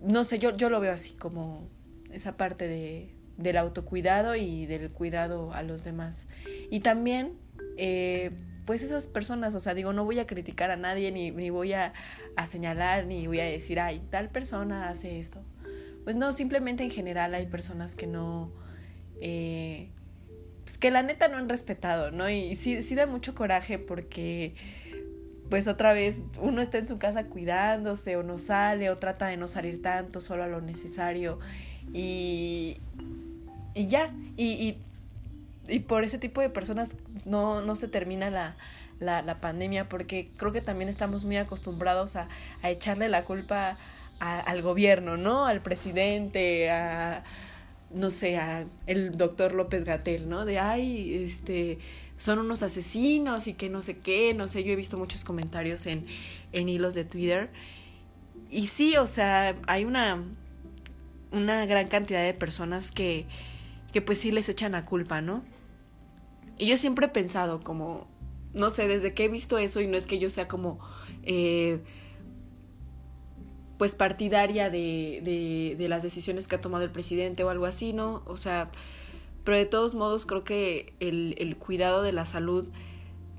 no 0.00 0.24
sé, 0.24 0.38
yo, 0.38 0.56
yo 0.56 0.68
lo 0.68 0.80
veo 0.80 0.92
así 0.92 1.14
como 1.14 1.68
esa 2.10 2.36
parte 2.36 2.68
de, 2.68 3.14
del 3.36 3.56
autocuidado 3.56 4.36
y 4.36 4.66
del 4.66 4.90
cuidado 4.90 5.52
a 5.52 5.62
los 5.62 5.84
demás. 5.84 6.26
Y 6.70 6.80
también, 6.80 7.32
eh, 7.76 8.30
pues 8.64 8.82
esas 8.82 9.06
personas, 9.06 9.54
o 9.54 9.60
sea, 9.60 9.74
digo, 9.74 9.92
no 9.92 10.04
voy 10.04 10.18
a 10.18 10.26
criticar 10.26 10.70
a 10.70 10.76
nadie, 10.76 11.10
ni, 11.12 11.30
ni 11.30 11.50
voy 11.50 11.72
a, 11.72 11.92
a, 12.36 12.46
señalar, 12.46 13.06
ni 13.06 13.26
voy 13.26 13.40
a 13.40 13.44
decir, 13.44 13.80
ay, 13.80 14.02
tal 14.10 14.30
persona 14.30 14.88
hace 14.88 15.18
esto. 15.18 15.42
Pues 16.04 16.16
no, 16.16 16.32
simplemente 16.32 16.82
en 16.82 16.90
general 16.90 17.34
hay 17.34 17.46
personas 17.46 17.94
que 17.94 18.06
no... 18.06 18.52
Eh, 19.20 19.90
pues 20.64 20.78
que 20.78 20.90
la 20.90 21.02
neta 21.02 21.28
no 21.28 21.38
han 21.38 21.48
respetado, 21.48 22.10
¿no? 22.10 22.30
Y 22.30 22.54
sí, 22.54 22.82
sí 22.82 22.94
da 22.94 23.06
mucho 23.06 23.34
coraje 23.34 23.78
porque 23.78 24.54
pues 25.52 25.68
otra 25.68 25.92
vez 25.92 26.22
uno 26.40 26.62
está 26.62 26.78
en 26.78 26.86
su 26.86 26.98
casa 26.98 27.26
cuidándose 27.26 28.16
o 28.16 28.22
no 28.22 28.38
sale 28.38 28.88
o 28.90 28.98
trata 28.98 29.26
de 29.26 29.36
no 29.36 29.48
salir 29.48 29.82
tanto, 29.82 30.20
solo 30.20 30.44
a 30.44 30.46
lo 30.46 30.60
necesario 30.60 31.40
y, 31.92 32.78
y 33.74 33.86
ya, 33.86 34.12
y, 34.36 34.52
y, 34.52 34.78
y 35.68 35.80
por 35.80 36.04
ese 36.04 36.18
tipo 36.18 36.40
de 36.40 36.50
personas 36.50 36.96
no, 37.24 37.62
no 37.62 37.76
se 37.76 37.88
termina 37.88 38.30
la, 38.30 38.56
la, 39.00 39.22
la, 39.22 39.40
pandemia 39.40 39.88
porque 39.88 40.30
creo 40.36 40.52
que 40.52 40.60
también 40.60 40.88
estamos 40.88 41.24
muy 41.24 41.36
acostumbrados 41.36 42.16
a, 42.16 42.28
a 42.62 42.70
echarle 42.70 43.08
la 43.08 43.24
culpa 43.24 43.78
a, 44.20 44.40
al 44.40 44.62
gobierno, 44.62 45.16
¿no? 45.16 45.46
Al 45.46 45.62
presidente, 45.62 46.70
a 46.70 47.24
no 47.94 48.10
sé, 48.10 48.38
el 48.86 49.16
doctor 49.16 49.52
López 49.52 49.84
Gatel, 49.84 50.28
¿no? 50.28 50.44
De, 50.44 50.58
ay, 50.58 51.14
este, 51.24 51.78
son 52.16 52.38
unos 52.38 52.62
asesinos 52.62 53.46
y 53.46 53.54
que 53.54 53.68
no 53.68 53.82
sé 53.82 53.98
qué, 53.98 54.34
no 54.34 54.48
sé, 54.48 54.64
yo 54.64 54.72
he 54.72 54.76
visto 54.76 54.96
muchos 54.98 55.24
comentarios 55.24 55.86
en, 55.86 56.06
en 56.52 56.68
hilos 56.68 56.94
de 56.94 57.04
Twitter. 57.04 57.50
Y 58.50 58.68
sí, 58.68 58.96
o 58.96 59.06
sea, 59.06 59.56
hay 59.66 59.84
una, 59.84 60.22
una 61.32 61.66
gran 61.66 61.86
cantidad 61.88 62.22
de 62.22 62.34
personas 62.34 62.92
que, 62.92 63.26
que 63.92 64.02
pues 64.02 64.18
sí 64.18 64.30
les 64.32 64.48
echan 64.48 64.72
la 64.72 64.84
culpa, 64.84 65.20
¿no? 65.20 65.44
Y 66.58 66.66
yo 66.66 66.76
siempre 66.76 67.06
he 67.06 67.08
pensado 67.08 67.62
como, 67.62 68.06
no 68.54 68.70
sé, 68.70 68.88
desde 68.88 69.14
que 69.14 69.24
he 69.24 69.28
visto 69.28 69.58
eso 69.58 69.80
y 69.80 69.86
no 69.86 69.96
es 69.96 70.06
que 70.06 70.18
yo 70.18 70.30
sea 70.30 70.48
como... 70.48 70.80
Eh, 71.22 71.80
pues 73.78 73.96
partidaria 73.96 74.70
de, 74.70 75.20
de, 75.24 75.74
de, 75.76 75.88
las 75.88 76.04
decisiones 76.04 76.46
que 76.46 76.54
ha 76.54 76.60
tomado 76.60 76.84
el 76.84 76.90
presidente 76.92 77.42
o 77.42 77.50
algo 77.50 77.66
así, 77.66 77.92
¿no? 77.92 78.22
O 78.26 78.36
sea, 78.36 78.70
pero 79.42 79.56
de 79.56 79.66
todos 79.66 79.94
modos 79.94 80.24
creo 80.24 80.44
que 80.44 80.94
el, 81.00 81.34
el 81.38 81.56
cuidado 81.56 82.02
de 82.02 82.12
la 82.12 82.24
salud 82.24 82.68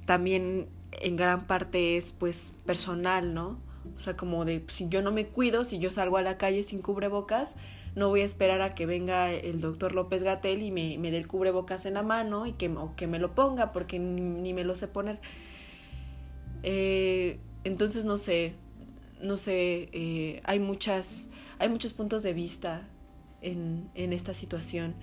también 0.05 0.67
en 0.91 1.15
gran 1.15 1.48
parte 1.48 1.98
es 1.98 2.12
pues 2.12 2.51
personal, 2.65 3.33
¿no? 3.33 3.57
O 3.95 4.00
sea, 4.00 4.17
como 4.17 4.45
de 4.45 4.63
si 4.67 4.89
yo 4.89 5.01
no 5.01 5.12
me 5.12 5.27
cuido, 5.27 5.63
si 5.63 5.79
yo 5.79 5.89
salgo 5.91 6.17
a 6.17 6.22
la 6.22 6.38
calle 6.38 6.63
sin 6.63 6.81
cubrebocas, 6.81 7.55
no 7.96 8.10
voy 8.10 8.22
a 8.22 8.26
esperar 8.26 8.62
a 8.62 8.76
que 8.76 8.86
venga 8.86 9.32
el 9.32 9.62
doctor 9.62 9.94
López 9.94 10.24
Gatel 10.24 10.62
y 10.62 10.72
me, 10.72 10.98
me 10.98 11.12
dé 11.12 11.18
el 11.18 11.28
cubrebocas 11.28 11.86
en 11.86 11.96
la 11.96 12.04
mano 12.04 12.46
y 12.46 12.54
que, 12.54 12.70
o 12.70 12.96
que 12.96 13.08
me 13.08 13.20
lo 13.20 13.36
ponga 13.36 13.72
porque 13.72 14.00
ni, 14.00 14.54
me 14.54 14.64
lo 14.64 14.76
sé 14.76 14.88
poner. 14.88 15.20
Eh, 16.64 17.40
entonces, 17.64 18.06
no 18.06 18.18
sé, 18.18 18.56
no 19.22 19.38
sé, 19.38 19.90
eh, 19.94 20.42
hay, 20.44 20.60
muchas, 20.60 21.30
hay 21.60 21.70
muchos 21.70 21.94
puntos 21.94 22.24
de 22.24 22.34
vista 22.34 22.88
en, 23.42 23.90
en 23.96 24.14
esta 24.14 24.34
situación. 24.34 24.96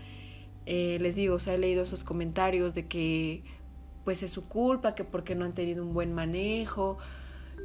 Eh, 0.66 0.98
les 1.00 1.16
digo, 1.16 1.36
o 1.36 1.40
sea, 1.40 1.54
he 1.54 1.58
leído 1.58 1.82
esos 1.82 2.04
comentarios 2.04 2.74
de 2.74 2.86
que 2.86 3.42
pues 4.04 4.22
es 4.22 4.30
su 4.30 4.44
culpa, 4.46 4.94
que 4.94 5.04
porque 5.04 5.34
no 5.34 5.44
han 5.44 5.54
tenido 5.54 5.84
un 5.84 5.94
buen 5.94 6.12
manejo 6.12 6.98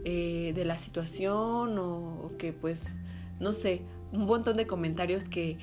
eh, 0.03 0.51
de 0.55 0.65
la 0.65 0.77
situación 0.77 1.77
o, 1.79 2.31
que 2.37 2.53
pues, 2.53 2.95
no 3.39 3.53
sé, 3.53 3.81
un 4.15 4.25
montón 4.25 4.57
de 4.57 4.67
comentarios 4.67 5.29
que 5.29 5.57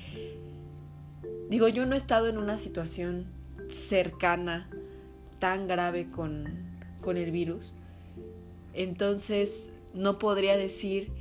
digo, 1.49 1.67
yo 1.67 1.85
no 1.85 1.93
he 1.93 1.97
estado 1.97 2.27
en 2.27 2.37
una 2.37 2.57
situación 2.57 3.27
cercana 3.69 4.69
tan 5.39 5.67
grave 5.67 6.09
con, 6.09 6.45
con 7.01 7.17
el 7.17 7.31
virus, 7.31 7.73
entonces 8.73 9.69
no 9.93 10.17
podría 10.17 10.57
decir 10.57 11.11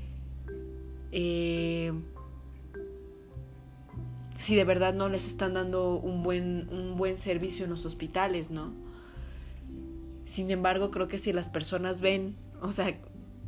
eh, 1.12 1.92
si 4.38 4.56
de 4.56 4.64
verdad 4.64 4.94
no 4.94 5.08
les 5.08 5.26
están 5.26 5.54
dando 5.54 5.96
un 5.96 6.22
buen, 6.22 6.68
un 6.70 6.96
buen 6.96 7.20
servicio 7.20 7.64
en 7.64 7.70
los 7.70 7.84
hospitales, 7.84 8.50
¿no? 8.50 8.72
Sin 10.24 10.50
embargo, 10.50 10.90
creo 10.90 11.06
que 11.08 11.18
si 11.18 11.32
las 11.32 11.48
personas 11.48 12.00
ven, 12.00 12.34
o 12.60 12.72
sea, 12.72 12.98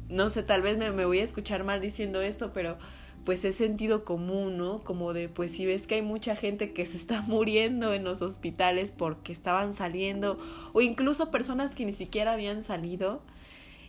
no 0.08 0.28
sé, 0.28 0.42
tal 0.42 0.62
vez 0.62 0.76
me, 0.76 0.92
me 0.92 1.04
voy 1.04 1.18
a 1.20 1.24
escuchar 1.24 1.64
mal 1.64 1.80
diciendo 1.80 2.20
esto, 2.20 2.52
pero 2.52 2.76
pues 3.24 3.44
es 3.44 3.56
sentido 3.56 4.04
común, 4.04 4.58
¿no? 4.58 4.84
Como 4.84 5.12
de, 5.12 5.28
pues 5.28 5.52
si 5.52 5.66
ves 5.66 5.86
que 5.86 5.96
hay 5.96 6.02
mucha 6.02 6.36
gente 6.36 6.72
que 6.72 6.86
se 6.86 6.96
está 6.96 7.20
muriendo 7.26 7.94
en 7.94 8.04
los 8.04 8.22
hospitales 8.22 8.90
porque 8.90 9.32
estaban 9.32 9.74
saliendo, 9.74 10.38
o 10.72 10.80
incluso 10.80 11.30
personas 11.30 11.74
que 11.74 11.84
ni 11.84 11.92
siquiera 11.92 12.32
habían 12.32 12.62
salido, 12.62 13.22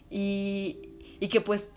y, 0.10 0.78
y 1.20 1.28
que 1.28 1.42
pues 1.42 1.72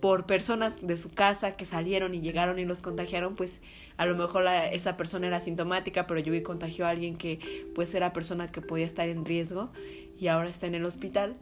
por 0.00 0.26
personas 0.26 0.84
de 0.84 0.96
su 0.96 1.12
casa 1.12 1.54
que 1.54 1.64
salieron 1.64 2.12
y 2.12 2.20
llegaron 2.20 2.58
y 2.58 2.64
los 2.64 2.82
contagiaron, 2.82 3.36
pues 3.36 3.60
a 3.96 4.04
lo 4.04 4.16
mejor 4.16 4.44
esa 4.72 4.96
persona 4.96 5.28
era 5.28 5.36
asintomática, 5.36 6.08
pero 6.08 6.18
yo 6.18 6.32
vi 6.32 6.42
contagió 6.42 6.86
a 6.86 6.88
alguien 6.88 7.16
que 7.16 7.38
pues 7.72 7.94
era 7.94 8.12
persona 8.12 8.50
que 8.50 8.60
podía 8.60 8.84
estar 8.84 9.08
en 9.08 9.24
riesgo 9.24 9.70
y 10.18 10.26
ahora 10.26 10.50
está 10.50 10.66
en 10.66 10.74
el 10.74 10.84
hospital. 10.84 11.36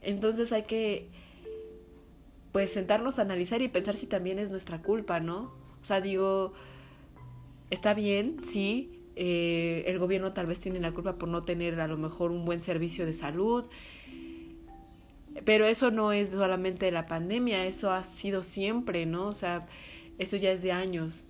Entonces 0.00 0.50
hay 0.52 0.62
que 0.62 1.10
pues 2.54 2.72
sentarnos 2.72 3.18
a 3.18 3.22
analizar 3.22 3.62
y 3.62 3.68
pensar 3.68 3.96
si 3.96 4.06
también 4.06 4.38
es 4.38 4.48
nuestra 4.48 4.80
culpa, 4.80 5.18
¿no? 5.18 5.52
O 5.80 5.84
sea, 5.84 6.00
digo, 6.00 6.52
está 7.68 7.94
bien, 7.94 8.36
sí, 8.44 9.00
eh, 9.16 9.82
el 9.88 9.98
gobierno 9.98 10.32
tal 10.34 10.46
vez 10.46 10.60
tiene 10.60 10.78
la 10.78 10.92
culpa 10.92 11.18
por 11.18 11.28
no 11.28 11.42
tener 11.42 11.80
a 11.80 11.88
lo 11.88 11.96
mejor 11.96 12.30
un 12.30 12.44
buen 12.44 12.62
servicio 12.62 13.06
de 13.06 13.12
salud, 13.12 13.64
pero 15.44 15.66
eso 15.66 15.90
no 15.90 16.12
es 16.12 16.30
solamente 16.30 16.92
la 16.92 17.08
pandemia, 17.08 17.66
eso 17.66 17.92
ha 17.92 18.04
sido 18.04 18.44
siempre, 18.44 19.04
¿no? 19.04 19.26
O 19.26 19.32
sea, 19.32 19.66
eso 20.18 20.36
ya 20.36 20.52
es 20.52 20.62
de 20.62 20.70
años. 20.70 21.24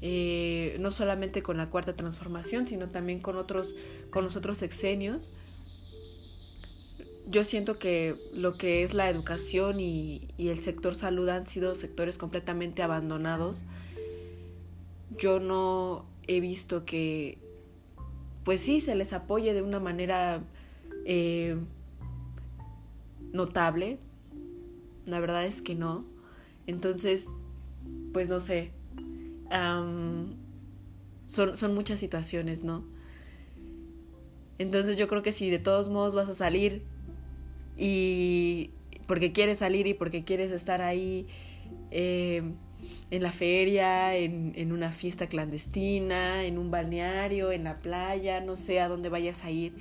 Eh, 0.00 0.76
no 0.78 0.92
solamente 0.92 1.42
con 1.42 1.56
la 1.56 1.70
cuarta 1.70 1.96
transformación, 1.96 2.68
sino 2.68 2.88
también 2.88 3.18
con 3.18 3.36
otros, 3.36 3.74
con 4.10 4.22
los 4.22 4.36
otros 4.36 4.58
sexenios. 4.58 5.32
Yo 7.28 7.42
siento 7.42 7.78
que 7.78 8.16
lo 8.32 8.56
que 8.56 8.84
es 8.84 8.94
la 8.94 9.10
educación 9.10 9.80
y, 9.80 10.28
el 10.38 10.58
sector 10.58 10.94
salud 10.94 11.28
han 11.28 11.46
sido 11.46 11.74
sectores 11.74 12.18
completamente 12.18 12.84
abandonados. 12.84 13.64
Yo 15.18 15.40
no 15.40 16.06
he 16.28 16.38
visto 16.40 16.84
que, 16.84 17.38
pues 18.44 18.60
sí, 18.60 18.80
se 18.80 18.94
les 18.94 19.12
apoye 19.12 19.54
de 19.54 19.62
una 19.62 19.80
manera 19.80 20.44
eh, 21.04 21.56
notable. 23.32 23.98
La 25.04 25.18
verdad 25.18 25.46
es 25.46 25.62
que 25.62 25.74
no. 25.74 26.04
Entonces, 26.68 27.28
pues 28.12 28.28
no 28.28 28.38
sé. 28.38 28.70
son 31.26 31.74
muchas 31.74 31.98
situaciones, 31.98 32.62
¿no? 32.62 32.84
Entonces 34.58 34.96
yo 34.96 35.08
creo 35.08 35.22
que 35.22 35.32
si 35.32 35.50
de 35.50 35.58
todos 35.58 35.88
modos 35.88 36.14
vas 36.14 36.28
a 36.28 36.32
salir 36.32 36.82
y 37.76 38.70
porque 39.06 39.32
quieres 39.32 39.58
salir 39.58 39.86
y 39.86 39.94
porque 39.94 40.24
quieres 40.24 40.50
estar 40.50 40.82
ahí 40.82 41.26
eh, 41.90 42.42
en 43.10 43.22
la 43.22 43.32
feria, 43.32 44.16
en, 44.16 44.72
una 44.72 44.92
fiesta 44.92 45.28
clandestina, 45.28 46.44
en 46.44 46.58
un 46.58 46.70
balneario, 46.70 47.52
en 47.52 47.64
la 47.64 47.76
playa, 47.76 48.40
no 48.40 48.56
sé 48.56 48.80
a 48.80 48.88
dónde 48.88 49.08
vayas 49.08 49.44
a 49.44 49.50
ir, 49.50 49.74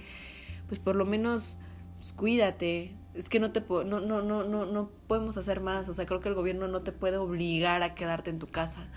pues 0.68 0.80
por 0.80 0.96
lo 0.96 1.06
menos 1.06 1.58
pues, 1.98 2.14
cuídate, 2.14 2.92
es 3.16 3.30
que 3.30 3.40
no 3.40 3.52
te 3.52 3.62
no, 3.62 3.84
no, 3.84 4.22
no, 4.22 4.44
no, 4.44 4.66
no 4.66 4.90
podemos 5.08 5.38
hacer 5.38 5.62
más. 5.62 5.90
O 5.90 5.94
sea, 5.94 6.06
creo 6.06 6.20
que 6.20 6.30
el 6.30 6.36
gobierno 6.36 6.68
no 6.68 6.82
te 6.82 6.92
puede 6.92 7.18
obligar 7.18 7.82
a 7.82 7.96
quedarte 7.96 8.30
en 8.30 8.40
tu 8.40 8.48
casa. 8.48 8.88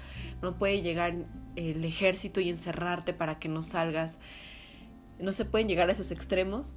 No 0.42 0.58
puede 0.58 0.82
llegar 0.82 1.14
el 1.56 1.84
ejército 1.84 2.40
y 2.40 2.50
encerrarte 2.50 3.12
para 3.12 3.38
que 3.38 3.48
no 3.48 3.62
salgas. 3.62 4.18
No 5.20 5.32
se 5.32 5.44
pueden 5.44 5.68
llegar 5.68 5.88
a 5.88 5.92
esos 5.92 6.10
extremos. 6.10 6.76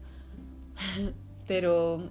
Pero 1.52 2.10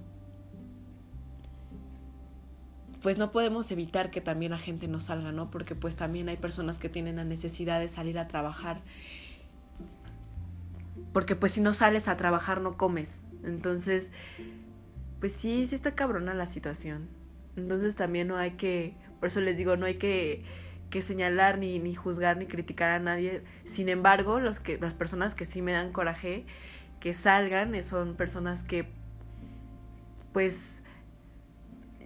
pues 3.01 3.17
no 3.17 3.31
podemos 3.31 3.71
evitar 3.71 4.11
que 4.11 4.21
también 4.21 4.51
la 4.51 4.59
gente 4.59 4.87
no 4.87 4.99
salga, 4.99 5.31
¿no? 5.31 5.49
Porque 5.49 5.73
pues 5.73 5.95
también 5.95 6.29
hay 6.29 6.37
personas 6.37 6.77
que 6.77 6.89
tienen 6.89 7.15
la 7.15 7.23
necesidad 7.23 7.79
de 7.79 7.87
salir 7.87 8.19
a 8.19 8.27
trabajar. 8.27 8.81
Porque 11.11 11.35
pues 11.35 11.53
si 11.53 11.61
no 11.61 11.73
sales 11.73 12.07
a 12.07 12.17
trabajar 12.17 12.61
no 12.61 12.77
comes. 12.77 13.23
Entonces, 13.43 14.11
pues 15.19 15.31
sí, 15.31 15.65
sí 15.65 15.73
está 15.73 15.95
cabrona 15.95 16.35
la 16.35 16.45
situación. 16.45 17.09
Entonces 17.55 17.95
también 17.95 18.27
no 18.27 18.37
hay 18.37 18.51
que, 18.51 18.93
por 19.19 19.25
eso 19.25 19.41
les 19.41 19.57
digo, 19.57 19.75
no 19.75 19.87
hay 19.87 19.95
que, 19.95 20.43
que 20.91 21.01
señalar 21.01 21.57
ni, 21.57 21.79
ni 21.79 21.95
juzgar 21.95 22.37
ni 22.37 22.45
criticar 22.45 22.91
a 22.91 22.99
nadie. 22.99 23.43
Sin 23.63 23.89
embargo, 23.89 24.39
los 24.39 24.59
que, 24.59 24.77
las 24.77 24.93
personas 24.93 25.33
que 25.33 25.45
sí 25.45 25.63
me 25.63 25.71
dan 25.71 25.91
coraje, 25.91 26.45
que 26.99 27.15
salgan, 27.15 27.73
eh, 27.73 27.81
son 27.81 28.15
personas 28.15 28.63
que, 28.63 29.00
pues, 30.33 30.83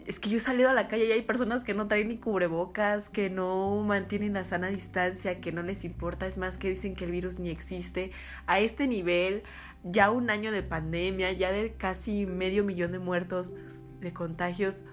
es 0.06 0.20
que 0.20 0.30
yo 0.30 0.38
he 0.38 0.42
salido 0.42 0.70
a 0.70 0.74
la 0.74 0.88
calle 0.88 1.06
y 1.08 1.12
hay 1.12 1.24
personas 1.24 1.64
que 1.64 1.74
no 1.74 1.88
traen 1.88 2.10
ni 2.10 2.18
cubrebocas, 2.18 3.10
que 3.10 3.30
no 3.30 3.82
mantienen 3.84 4.34
la 4.34 4.44
sana 4.44 4.68
distancia, 4.68 5.42
que 5.42 5.52
no 5.52 5.64
les 5.64 5.84
importa, 5.84 6.28
es 6.28 6.38
más 6.38 6.58
que 6.58 6.70
dicen 6.70 6.96
que 6.96 7.06
el 7.06 7.12
virus 7.12 7.40
ni 7.40 7.50
existe. 7.50 8.12
A 8.46 8.60
este 8.60 8.88
nivel, 8.88 9.44
ya 9.84 10.12
un 10.12 10.30
año 10.30 10.52
de 10.52 10.62
pandemia, 10.62 11.32
ya 11.32 11.52
de 11.52 11.74
casi 11.74 12.26
medio 12.26 12.64
millón 12.64 12.92
de 12.92 13.00
muertos 13.00 13.54
de 14.00 14.14
contagios, 14.14 14.86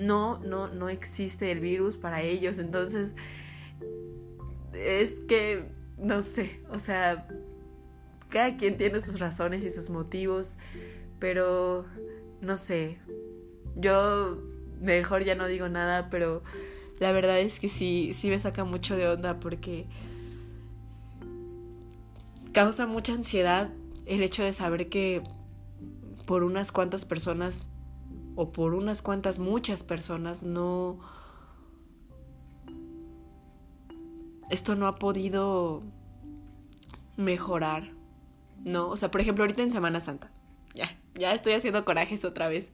no, 0.00 0.38
no, 0.38 0.68
no 0.68 0.88
existe 0.88 1.50
el 1.52 1.60
virus 1.60 1.96
para 1.96 2.22
ellos. 2.22 2.58
Entonces, 2.58 3.14
es 4.72 5.20
que, 5.28 5.70
no 5.98 6.22
sé, 6.22 6.60
o 6.70 6.78
sea, 6.78 7.28
cada 8.28 8.56
quien 8.56 8.76
tiene 8.76 9.00
sus 9.00 9.20
razones 9.20 9.64
y 9.64 9.70
sus 9.70 9.90
motivos, 9.90 10.56
pero, 11.18 11.86
no 12.40 12.56
sé, 12.56 12.98
yo 13.74 14.38
mejor 14.80 15.24
ya 15.24 15.34
no 15.34 15.46
digo 15.46 15.68
nada, 15.68 16.10
pero 16.10 16.42
la 16.98 17.12
verdad 17.12 17.40
es 17.40 17.60
que 17.60 17.68
sí, 17.68 18.12
sí 18.14 18.28
me 18.28 18.38
saca 18.38 18.64
mucho 18.64 18.96
de 18.96 19.08
onda 19.08 19.38
porque 19.40 19.86
causa 22.52 22.86
mucha 22.86 23.12
ansiedad 23.12 23.70
el 24.06 24.22
hecho 24.22 24.42
de 24.42 24.52
saber 24.52 24.88
que 24.88 25.22
por 26.26 26.42
unas 26.42 26.72
cuantas 26.72 27.04
personas 27.04 27.70
o 28.34 28.52
por 28.52 28.74
unas 28.74 29.02
cuantas 29.02 29.38
muchas 29.38 29.82
personas 29.82 30.42
no 30.42 30.98
esto 34.50 34.74
no 34.76 34.86
ha 34.86 34.96
podido 34.96 35.82
mejorar, 37.16 37.90
¿no? 38.64 38.88
O 38.88 38.96
sea, 38.96 39.10
por 39.10 39.20
ejemplo, 39.20 39.42
ahorita 39.44 39.62
en 39.62 39.72
Semana 39.72 40.00
Santa, 40.00 40.30
ya, 40.74 40.96
ya 41.18 41.32
estoy 41.34 41.54
haciendo 41.54 41.84
corajes 41.84 42.24
otra 42.24 42.48
vez. 42.48 42.72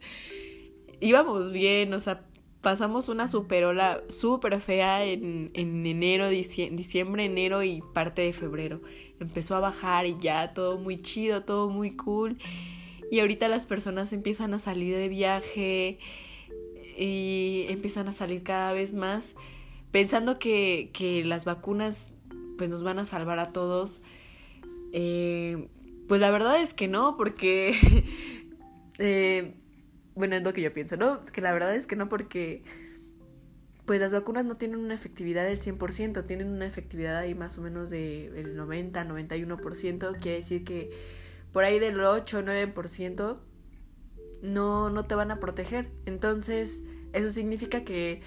Íbamos 1.01 1.53
bien, 1.53 1.93
o 1.95 1.99
sea, 1.99 2.25
pasamos 2.61 3.09
una 3.09 3.29
super 3.29 3.65
ola 3.65 4.03
súper 4.09 4.61
fea 4.61 5.05
en, 5.05 5.51
en 5.55 5.85
enero, 5.85 6.29
diciembre, 6.29 7.25
enero 7.25 7.63
y 7.63 7.83
parte 7.93 8.23
de 8.23 8.33
febrero 8.33 8.81
empezó 9.23 9.55
a 9.55 9.61
bajar 9.61 10.07
y 10.07 10.17
ya 10.21 10.53
todo 10.53 10.79
muy 10.79 11.01
chido, 11.01 11.45
todo 11.45 11.71
muy 11.71 11.97
cool. 11.97 12.37
Y 13.11 13.21
ahorita 13.21 13.49
las 13.49 13.67
personas 13.67 14.13
empiezan 14.13 14.55
a 14.55 14.59
salir 14.59 14.95
de 14.97 15.09
viaje 15.09 15.99
y 16.99 17.67
empiezan 17.69 18.09
a 18.09 18.13
salir 18.13 18.43
cada 18.43 18.73
vez 18.73 18.95
más 18.95 19.35
pensando 19.91 20.39
que, 20.39 20.91
que 20.93 21.25
las 21.25 21.45
vacunas 21.45 22.13
pues 22.59 22.69
nos 22.69 22.83
van 22.83 22.99
a 22.99 23.05
salvar 23.05 23.39
a 23.39 23.53
todos. 23.53 24.03
Eh, 24.93 25.69
pues 26.13 26.21
la 26.21 26.31
verdad 26.31 26.61
es 26.61 26.75
que 26.75 26.89
no, 26.89 27.17
porque 27.17 27.75
eh, 28.99 29.55
bueno, 30.15 30.37
es 30.37 30.43
lo 30.43 30.53
que 30.53 30.61
yo 30.61 30.71
pienso, 30.71 30.99
¿no? 30.99 31.25
Que 31.25 31.41
la 31.41 31.53
verdad 31.53 31.75
es 31.75 31.87
que 31.87 31.97
no 31.97 32.11
porque 32.11 32.63
pues 33.87 33.99
las 33.99 34.13
vacunas 34.13 34.45
no 34.45 34.59
tienen 34.59 34.81
una 34.81 34.93
efectividad 34.93 35.47
del 35.47 35.59
100%, 35.59 36.27
tienen 36.27 36.49
una 36.49 36.67
efectividad 36.67 37.17
ahí 37.17 37.35
más 37.35 37.57
o 37.57 37.63
menos 37.63 37.89
del 37.89 38.55
90, 38.55 39.07
91%, 39.07 40.19
quiere 40.21 40.37
decir 40.37 40.65
que 40.65 40.91
por 41.51 41.65
ahí 41.65 41.79
del 41.79 41.99
8 41.99 42.41
o 42.41 42.43
9% 42.43 43.39
no, 44.43 44.91
no 44.91 45.07
te 45.07 45.15
van 45.15 45.31
a 45.31 45.41
proteger. 45.41 45.89
Entonces, 46.05 46.83
eso 47.15 47.31
significa 47.31 47.85
que 47.85 48.21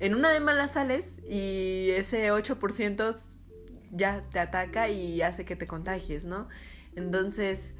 en 0.00 0.14
una 0.14 0.28
de 0.28 0.40
malas 0.40 0.74
sales 0.74 1.22
y 1.26 1.88
ese 1.92 2.30
8% 2.30 3.38
ya 3.90 4.22
te 4.30 4.38
ataca 4.38 4.88
y 4.88 5.22
hace 5.22 5.44
que 5.44 5.56
te 5.56 5.66
contagies, 5.66 6.24
¿no? 6.24 6.48
Entonces, 6.96 7.74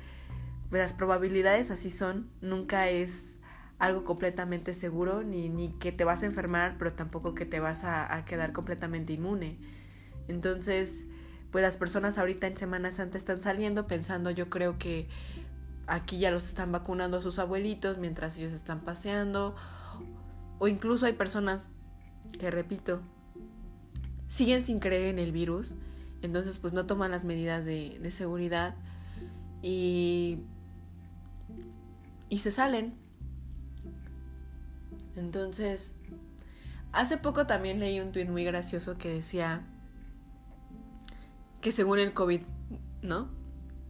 las 0.71 0.93
probabilidades 0.93 1.71
así 1.71 1.91
son, 1.91 2.31
nunca 2.41 2.89
es 2.89 3.39
algo 3.79 4.05
completamente 4.05 4.75
seguro, 4.75 5.23
ni, 5.23 5.49
ni 5.49 5.69
que 5.69 5.91
te 5.93 6.05
vas 6.05 6.23
a 6.23 6.27
enfermar, 6.27 6.77
pero 6.79 6.93
tampoco 6.93 7.35
que 7.35 7.47
te 7.47 7.61
vas 7.61 7.85
a, 7.85 8.15
a 8.15 8.25
quedar 8.25 8.53
completamente 8.53 9.15
inmune. 9.15 9.59
Entonces, 10.29 11.07
pues 11.51 11.63
las 11.63 11.77
personas 11.77 12.19
ahorita 12.19 12.47
en 12.47 12.57
Semana 12.57 12.93
Santa 12.93 13.19
están 13.19 13.41
saliendo 13.41 13.87
pensando, 13.87 14.31
yo 14.31 14.51
creo 14.51 14.79
que 14.79 15.09
aquí 15.87 16.19
ya 16.19 16.31
los 16.31 16.47
están 16.47 16.71
vacunando 16.71 17.17
a 17.17 17.23
sus 17.23 17.39
abuelitos 17.39 17.99
mientras 17.99 18.39
ellos 18.39 18.53
están 18.53 18.81
paseando, 18.81 19.57
o 20.59 20.69
incluso 20.69 21.07
hay 21.07 21.15
personas 21.15 21.71
que, 22.39 22.51
repito, 22.51 23.01
siguen 24.29 24.63
sin 24.63 24.79
creer 24.79 25.07
en 25.07 25.19
el 25.19 25.33
virus, 25.33 25.75
entonces 26.23 26.59
pues 26.59 26.73
no 26.73 26.87
toman 26.87 27.11
las 27.11 27.25
medidas 27.25 27.65
de, 27.65 27.99
de 28.01 28.11
seguridad 28.11 28.75
y, 29.63 30.41
y 32.29 32.39
se 32.39 32.51
salen. 32.51 32.95
Entonces, 35.17 35.97
hace 36.93 37.19
poco 37.19 37.47
también 37.47 37.81
leí 37.81 38.01
un 38.01 38.13
tweet 38.13 38.27
muy 38.27 38.45
gracioso 38.45 38.97
que 38.97 39.11
decía 39.11 39.67
que 41.61 41.73
según 41.73 41.99
el 41.99 42.15
COVID, 42.15 42.41
¿no? 43.03 43.29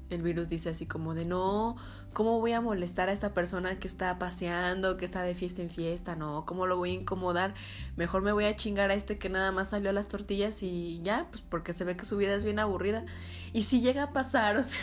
El 0.08 0.22
virus 0.22 0.48
dice 0.48 0.70
así 0.70 0.86
como 0.86 1.14
de 1.14 1.24
no, 1.24 1.76
¿cómo 2.12 2.40
voy 2.40 2.52
a 2.52 2.60
molestar 2.60 3.08
a 3.08 3.12
esta 3.12 3.32
persona 3.34 3.78
que 3.78 3.86
está 3.86 4.18
paseando, 4.18 4.96
que 4.96 5.04
está 5.04 5.22
de 5.22 5.34
fiesta 5.34 5.62
en 5.62 5.70
fiesta? 5.70 6.16
No, 6.16 6.44
¿cómo 6.44 6.66
lo 6.66 6.76
voy 6.76 6.90
a 6.90 6.94
incomodar? 6.94 7.54
Mejor 7.96 8.22
me 8.22 8.32
voy 8.32 8.44
a 8.44 8.56
chingar 8.56 8.90
a 8.90 8.94
este 8.94 9.18
que 9.18 9.28
nada 9.28 9.52
más 9.52 9.70
salió 9.70 9.90
a 9.90 9.92
las 9.92 10.08
tortillas 10.08 10.62
y 10.62 11.00
ya, 11.02 11.26
pues 11.30 11.42
porque 11.42 11.72
se 11.72 11.84
ve 11.84 11.96
que 11.96 12.04
su 12.04 12.16
vida 12.16 12.34
es 12.34 12.44
bien 12.44 12.58
aburrida. 12.58 13.04
Y 13.52 13.62
si 13.62 13.80
llega 13.80 14.04
a 14.04 14.12
pasar, 14.12 14.56
o 14.58 14.62
sea, 14.62 14.78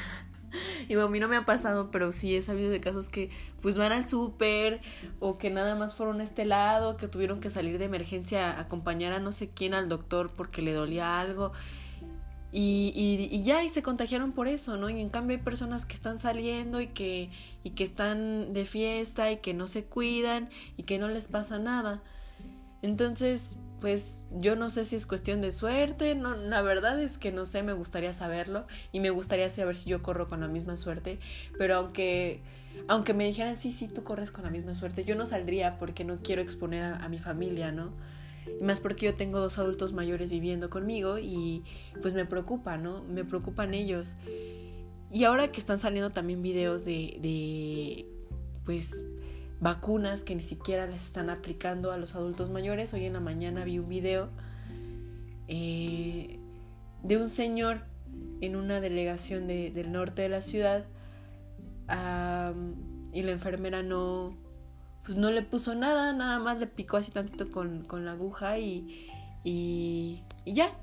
y 0.88 0.96
a 0.96 1.08
mí 1.08 1.20
no 1.20 1.28
me 1.28 1.36
ha 1.36 1.46
pasado, 1.46 1.92
pero 1.92 2.12
sí 2.12 2.36
he 2.36 2.42
sabido 2.42 2.70
de 2.70 2.80
casos 2.80 3.10
que 3.10 3.30
pues 3.62 3.78
van 3.78 3.92
al 3.92 4.08
súper 4.08 4.80
o 5.20 5.38
que 5.38 5.50
nada 5.50 5.76
más 5.76 5.96
fueron 5.96 6.22
a 6.22 6.24
este 6.24 6.46
lado, 6.46 6.96
que 6.96 7.08
tuvieron 7.08 7.42
que 7.42 7.50
salir 7.50 7.78
de 7.78 7.86
emergencia 7.86 8.52
a 8.52 8.62
acompañar 8.62 9.14
a 9.14 9.20
no 9.20 9.32
sé 9.32 9.50
quién 9.50 9.74
al 9.74 9.90
doctor 9.90 10.32
porque 10.36 10.62
le 10.62 10.74
dolía 10.74 11.20
algo. 11.20 11.52
Y, 12.52 13.42
ya, 13.44 13.64
y 13.64 13.70
se 13.70 13.84
contagiaron 13.84 14.32
por 14.32 14.48
eso, 14.48 14.78
¿no? 14.78 14.90
Y 14.90 15.00
en 15.00 15.10
cambio 15.10 15.38
hay 15.38 15.44
personas 15.44 15.86
que 15.86 15.94
están 15.94 16.18
saliendo 16.18 16.80
y 16.82 16.88
que, 16.88 17.30
y 17.64 17.72
que 17.72 17.84
están 17.84 18.54
de 18.54 18.66
fiesta 18.66 19.32
y 19.32 19.38
que 19.38 19.54
no 19.54 19.68
se 19.68 19.84
cuidan 19.86 20.50
y 20.78 20.84
que 20.84 20.98
no 20.98 21.10
les 21.10 21.28
pasa 21.28 21.60
nada. 21.60 22.02
Entonces, 22.82 23.58
pues 23.82 24.24
yo 24.32 24.56
no 24.56 24.70
sé 24.70 24.86
si 24.86 24.96
es 24.96 25.06
cuestión 25.06 25.42
de 25.42 25.52
suerte, 25.52 26.16
no, 26.16 26.36
la 26.36 26.62
verdad 26.62 27.00
es 27.00 27.18
que 27.18 27.32
no 27.32 27.46
sé, 27.46 27.64
me 27.64 27.74
gustaría 27.74 28.14
saberlo 28.14 28.66
y 28.92 29.00
me 29.00 29.10
gustaría 29.10 29.50
saber 29.50 29.76
si 29.78 29.90
yo 29.90 30.02
corro 30.02 30.28
con 30.28 30.42
la 30.42 30.48
misma 30.48 30.78
suerte, 30.78 31.20
pero 31.58 31.76
aunque, 31.76 32.42
aunque 32.88 33.14
me 33.14 33.26
dijeran 33.26 33.56
sí, 33.56 33.72
sí, 33.72 33.88
tú 33.88 34.04
corres 34.04 34.32
con 34.32 34.46
la 34.46 34.50
misma 34.50 34.74
suerte, 34.74 35.04
yo 35.04 35.16
no 35.16 35.26
saldría 35.26 35.78
porque 35.78 36.06
no 36.06 36.18
quiero 36.24 36.42
exponer 36.42 36.84
a 36.84 37.10
mi 37.10 37.20
familia, 37.20 37.72
¿no? 37.72 37.92
Más 38.62 38.80
porque 38.80 39.06
yo 39.08 39.16
tengo 39.16 39.40
dos 39.40 39.58
adultos 39.60 39.94
mayores 39.94 40.32
viviendo 40.32 40.70
conmigo 40.70 41.20
y 41.20 41.64
pues 42.02 42.14
me 42.14 42.26
preocupa, 42.26 42.78
¿no? 42.78 43.04
Me 43.04 43.24
preocupan 43.24 43.74
ellos. 43.74 44.16
Y 45.12 45.24
ahora 45.24 45.52
que 45.52 45.60
están 45.60 45.80
saliendo 45.80 46.12
también 46.12 46.42
videos 46.42 46.84
de, 46.84 47.18
de 47.22 48.06
pues 48.66 49.04
vacunas 49.60 50.24
que 50.24 50.36
ni 50.36 50.44
siquiera 50.44 50.86
les 50.88 51.04
están 51.04 51.30
aplicando 51.30 51.92
a 51.92 51.98
los 51.98 52.16
adultos 52.16 52.50
mayores. 52.50 52.94
Hoy 52.94 53.06
en 53.06 53.14
la 53.14 53.20
mañana 53.20 53.64
vi 53.64 53.80
un 53.80 53.90
video 53.90 54.30
eh, 55.48 56.40
de 57.04 57.18
un 57.18 57.30
señor 57.30 57.82
en 58.42 58.56
una 58.56 58.80
delegación 58.82 59.48
de, 59.48 59.72
del 59.72 59.92
norte 59.92 60.24
de 60.24 60.30
la 60.30 60.42
ciudad 60.42 60.86
y 63.14 63.22
la 63.24 63.32
enfermera 63.32 63.82
no, 63.82 64.36
pues 65.08 65.18
no 65.18 65.32
le 65.32 65.42
puso 65.42 65.74
nada, 65.74 66.12
nada 66.12 66.38
más 66.38 66.60
le 66.60 66.68
picó 66.68 66.98
así 66.98 67.12
tantito 67.12 67.50
con, 67.50 67.86
con 67.86 68.04
la 68.04 68.12
aguja 68.12 68.60
y, 68.60 69.08
y, 69.46 70.22
y, 70.44 70.54
ya. 70.54 70.78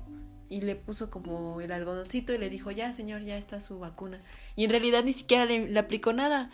Y 0.49 0.61
le 0.61 0.75
puso 0.75 1.11
como 1.11 1.61
el 1.61 1.71
algodoncito 1.71 2.33
y 2.33 2.39
le 2.39 2.49
dijo, 2.49 2.71
ya 2.71 2.91
señor, 2.91 3.21
ya 3.21 3.37
está 3.37 3.61
su 3.61 3.77
vacuna. 3.77 4.23
Y 4.55 4.63
en 4.63 4.71
realidad 4.71 5.03
ni 5.03 5.13
siquiera 5.13 5.45
le, 5.45 5.77
aplicó 5.77 6.11
nada. 6.11 6.49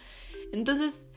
Entonces, 0.52 1.08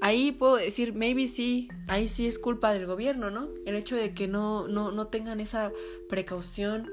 ahí 0.00 0.30
puedo 0.30 0.54
decir, 0.54 0.94
maybe 0.94 1.26
sí, 1.26 1.68
ahí 1.88 2.06
sí 2.06 2.28
es 2.28 2.38
culpa 2.38 2.72
del 2.72 2.86
gobierno, 2.86 3.32
¿no? 3.32 3.48
El 3.66 3.74
hecho 3.74 3.96
de 3.96 4.14
que 4.14 4.28
no, 4.28 4.68
no, 4.68 4.92
no 4.92 5.08
tengan 5.08 5.40
esa 5.40 5.72
precaución 6.08 6.92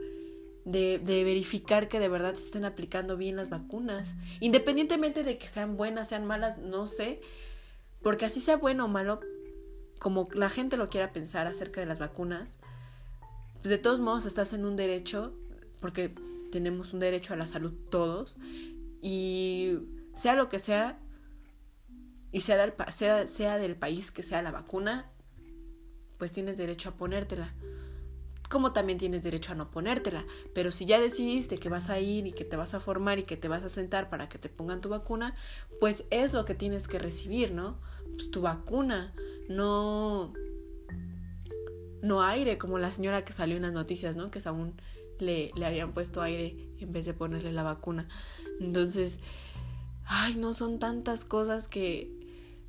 de, 0.65 0.97
de, 0.97 1.23
verificar 1.23 1.89
que 1.89 1.99
de 1.99 2.09
verdad 2.09 2.33
se 2.33 2.45
estén 2.45 2.65
aplicando 2.65 3.17
bien 3.17 3.35
las 3.35 3.51
vacunas. 3.51 4.15
Independientemente 4.39 5.21
de 5.21 5.37
que 5.37 5.45
sean 5.45 5.77
buenas, 5.77 6.09
sean 6.09 6.25
malas, 6.25 6.57
no 6.57 6.87
sé, 6.87 7.21
porque 8.01 8.25
así 8.25 8.39
sea 8.39 8.57
bueno 8.57 8.85
o 8.85 8.87
malo, 8.87 9.19
como 9.99 10.27
la 10.33 10.49
gente 10.49 10.77
lo 10.77 10.89
quiera 10.89 11.13
pensar 11.13 11.47
acerca 11.47 11.79
de 11.79 11.87
las 11.87 11.99
vacunas, 11.99 12.57
pues 13.61 13.69
de 13.69 13.77
todos 13.77 13.99
modos 13.99 14.25
estás 14.25 14.53
en 14.53 14.65
un 14.65 14.75
derecho, 14.75 15.33
porque 15.79 16.13
tenemos 16.51 16.93
un 16.93 16.99
derecho 16.99 17.33
a 17.33 17.37
la 17.37 17.45
salud 17.45 17.73
todos, 17.89 18.37
y 19.01 19.77
sea 20.15 20.35
lo 20.35 20.49
que 20.49 20.59
sea, 20.59 20.99
y 22.31 22.41
sea 22.41 22.57
del, 22.57 22.73
sea, 22.91 23.27
sea 23.27 23.57
del 23.57 23.75
país 23.75 24.11
que 24.11 24.23
sea 24.23 24.41
la 24.41 24.51
vacuna, 24.51 25.09
pues 26.17 26.31
tienes 26.31 26.57
derecho 26.57 26.89
a 26.89 26.93
ponértela. 26.93 27.53
Como 28.51 28.73
también 28.73 28.99
tienes 28.99 29.23
derecho 29.23 29.53
a 29.53 29.55
no 29.55 29.71
ponértela. 29.71 30.25
Pero 30.53 30.71
si 30.71 30.85
ya 30.85 30.99
decidiste 30.99 31.57
que 31.57 31.69
vas 31.69 31.89
a 31.89 31.99
ir 31.99 32.27
y 32.27 32.33
que 32.33 32.43
te 32.43 32.57
vas 32.57 32.73
a 32.73 32.81
formar 32.81 33.17
y 33.17 33.23
que 33.23 33.37
te 33.37 33.47
vas 33.47 33.63
a 33.63 33.69
sentar 33.69 34.09
para 34.09 34.27
que 34.27 34.37
te 34.37 34.49
pongan 34.49 34.81
tu 34.81 34.89
vacuna, 34.89 35.35
pues 35.79 36.05
es 36.11 36.33
lo 36.33 36.43
que 36.43 36.53
tienes 36.53 36.87
que 36.87 36.99
recibir, 36.99 37.53
¿no? 37.53 37.79
Pues 38.15 38.29
tu 38.29 38.41
vacuna, 38.41 39.13
no 39.47 40.33
no 42.01 42.23
aire, 42.23 42.57
como 42.57 42.77
la 42.77 42.91
señora 42.91 43.23
que 43.23 43.31
salió 43.31 43.55
en 43.55 43.61
las 43.61 43.73
noticias, 43.73 44.15
¿no? 44.15 44.31
Que 44.31 44.41
aún 44.45 44.73
le, 45.19 45.51
le 45.55 45.65
habían 45.65 45.93
puesto 45.93 46.21
aire 46.21 46.57
en 46.79 46.91
vez 46.91 47.05
de 47.05 47.13
ponerle 47.13 47.53
la 47.53 47.63
vacuna. 47.63 48.09
Entonces, 48.59 49.19
ay, 50.05 50.35
no 50.35 50.53
son 50.53 50.79
tantas 50.79 51.25
cosas 51.25 51.67
que, 51.67 52.11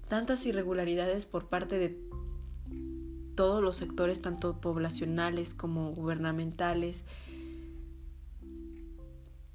tantas 0.09 0.45
irregularidades 0.45 1.25
por 1.25 1.49
parte 1.49 1.79
de 1.79 1.99
todos 3.43 3.61
los 3.61 3.77
sectores, 3.77 4.23
tanto 4.23 4.61
poblacionales 4.61 5.53
como 5.53 5.91
gubernamentales, 5.91 7.05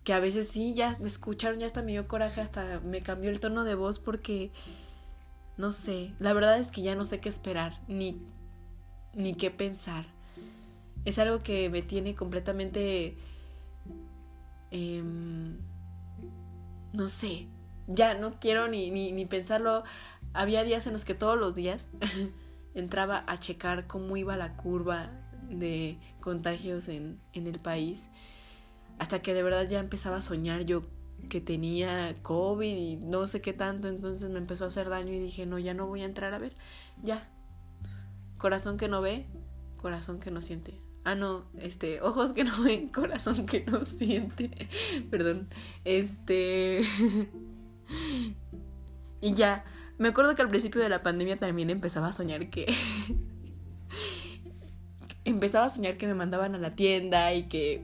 que 0.04 0.12
a 0.12 0.20
veces 0.20 0.50
sí, 0.50 0.74
ya 0.74 0.94
me 1.00 1.08
escucharon, 1.08 1.62
ya 1.62 1.68
hasta 1.68 1.84
me 1.84 1.94
dio 1.94 2.06
coraje, 2.06 2.42
hasta 2.42 2.82
me 2.82 3.02
cambió 3.02 3.30
el 3.30 3.40
tono 3.40 3.64
de 3.64 3.76
voz 3.76 4.00
porque, 4.00 4.52
no 5.56 5.72
sé, 5.72 6.14
la 6.20 6.34
verdad 6.34 6.60
es 6.60 6.70
que 6.70 6.82
ya 6.82 6.96
no 6.96 7.06
sé 7.06 7.22
qué 7.22 7.30
esperar, 7.30 7.80
ni, 7.88 8.22
ni 9.14 9.36
qué 9.36 9.52
pensar. 9.52 10.06
Es 11.06 11.18
algo 11.18 11.42
que 11.42 11.70
me 11.70 11.82
tiene 11.82 12.14
completamente... 12.14 13.16
Eh, 14.72 15.02
no 16.92 17.08
sé, 17.08 17.48
ya 17.88 18.16
no 18.16 18.38
quiero 18.42 18.68
ni, 18.68 18.92
ni, 18.92 19.14
ni 19.14 19.26
pensarlo 19.26 19.86
había 20.34 20.66
días 20.66 20.86
en 20.88 20.92
los 20.92 21.06
que 21.06 21.14
todos 21.14 21.40
los 21.40 21.56
días 21.56 21.90
entraba 22.80 23.24
a 23.28 23.40
checar 23.40 23.88
cómo 23.88 24.18
iba 24.18 24.38
la 24.38 24.56
curva 24.56 25.12
de 25.50 25.98
contagios 26.20 26.88
en, 26.88 27.20
en 27.34 27.48
el 27.48 27.60
país, 27.60 28.08
hasta 29.00 29.22
que 29.22 29.34
de 29.34 29.44
verdad 29.44 29.68
ya 29.68 29.80
empezaba 29.80 30.18
a 30.18 30.22
soñar 30.22 30.66
yo 30.66 30.84
que 31.30 31.42
tenía 31.42 32.16
COVID 32.22 32.76
y 32.76 32.96
no 32.98 33.28
sé 33.28 33.42
qué 33.42 33.54
tanto, 33.54 33.88
entonces 33.88 34.30
me 34.30 34.38
empezó 34.38 34.66
a 34.66 34.68
hacer 34.68 34.90
daño 34.90 35.12
y 35.12 35.20
dije, 35.20 35.46
no, 35.46 35.60
ya 35.60 35.74
no 35.74 35.88
voy 35.88 36.02
a 36.02 36.06
entrar 36.06 36.34
a 36.34 36.38
ver, 36.38 36.56
ya. 37.04 37.30
Corazón 38.38 38.78
que 38.78 38.88
no 38.88 39.02
ve, 39.02 39.26
corazón 39.78 40.20
que 40.20 40.32
no 40.32 40.42
siente. 40.42 40.80
Ah, 41.04 41.16
no, 41.16 41.46
este, 41.58 42.02
ojos 42.02 42.34
que 42.34 42.44
no 42.44 42.62
ven, 42.64 42.90
corazón 42.90 43.46
que 43.46 43.66
no 43.66 43.84
siente. 43.84 44.70
Perdón. 45.10 45.50
Este. 45.86 46.82
y 49.22 49.34
ya, 49.34 49.66
me 49.98 50.10
acuerdo 50.10 50.36
que 50.36 50.42
al 50.42 50.50
principio 50.50 50.82
de 50.82 50.90
la 50.90 51.04
pandemia 51.04 51.38
también 51.38 51.70
empezaba 51.70 52.08
a 52.08 52.14
soñar 52.14 52.50
que... 52.50 52.66
empezaba 55.30 55.66
a 55.66 55.70
soñar 55.70 55.98
que 55.98 56.08
me 56.08 56.14
mandaban 56.14 56.56
a 56.56 56.58
la 56.58 56.74
tienda 56.76 57.34
y 57.34 57.44
que 57.50 57.84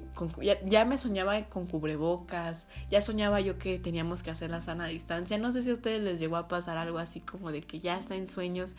ya, 0.65 0.85
me 0.85 0.97
soñaba 0.97 1.43
con 1.49 1.67
cubrebocas, 1.67 2.67
ya 2.89 3.01
soñaba 3.01 3.41
yo 3.41 3.57
que 3.57 3.79
teníamos 3.79 4.23
que 4.23 4.31
hacer 4.31 4.49
la 4.49 4.61
sana 4.61 4.87
distancia. 4.87 5.37
No 5.37 5.51
sé 5.51 5.61
si 5.61 5.69
a 5.69 5.73
ustedes 5.73 6.01
les 6.01 6.19
llegó 6.19 6.37
a 6.37 6.47
pasar 6.47 6.77
algo 6.77 6.99
así 6.99 7.19
como 7.19 7.51
de 7.51 7.61
que 7.61 7.81
ya 7.81 7.97
está 7.97 8.15
en 8.15 8.29
sueños 8.29 8.75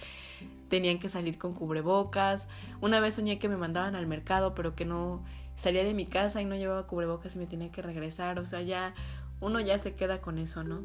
tenían 0.71 0.99
que 0.99 1.11
salir 1.11 1.37
con 1.37 1.53
cubrebocas. 1.53 2.49
Una 2.81 3.01
vez 3.01 3.17
soñé 3.17 3.39
que 3.39 3.51
me 3.51 3.59
mandaban 3.59 3.97
al 3.97 4.07
mercado, 4.07 4.55
pero 4.55 4.75
que 4.75 4.87
no 4.87 5.23
salía 5.57 5.85
de 5.85 5.93
mi 5.93 6.07
casa 6.07 6.41
y 6.41 6.47
no 6.47 6.57
llevaba 6.57 6.87
cubrebocas 6.87 7.37
y 7.37 7.39
me 7.41 7.47
tenía 7.47 7.71
que 7.71 7.83
regresar. 7.83 8.39
O 8.39 8.47
sea, 8.47 8.63
ya 8.63 8.95
uno 9.41 9.61
ya 9.61 9.79
se 9.79 9.95
queda 9.95 10.23
con 10.23 10.39
eso, 10.39 10.65
¿no? 10.65 10.81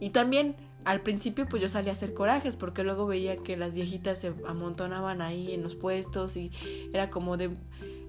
Y 0.00 0.10
también 0.10 0.56
al 0.84 1.02
principio 1.02 1.46
pues 1.48 1.62
yo 1.62 1.68
salía 1.68 1.90
a 1.90 1.94
hacer 1.94 2.14
corajes 2.14 2.56
porque 2.56 2.82
luego 2.82 3.06
veía 3.06 3.36
que 3.36 3.56
las 3.56 3.74
viejitas 3.74 4.18
se 4.18 4.32
amontonaban 4.46 5.22
ahí 5.22 5.52
en 5.52 5.62
los 5.62 5.74
puestos 5.74 6.36
y 6.36 6.50
era 6.92 7.10
como 7.10 7.36
de 7.36 7.50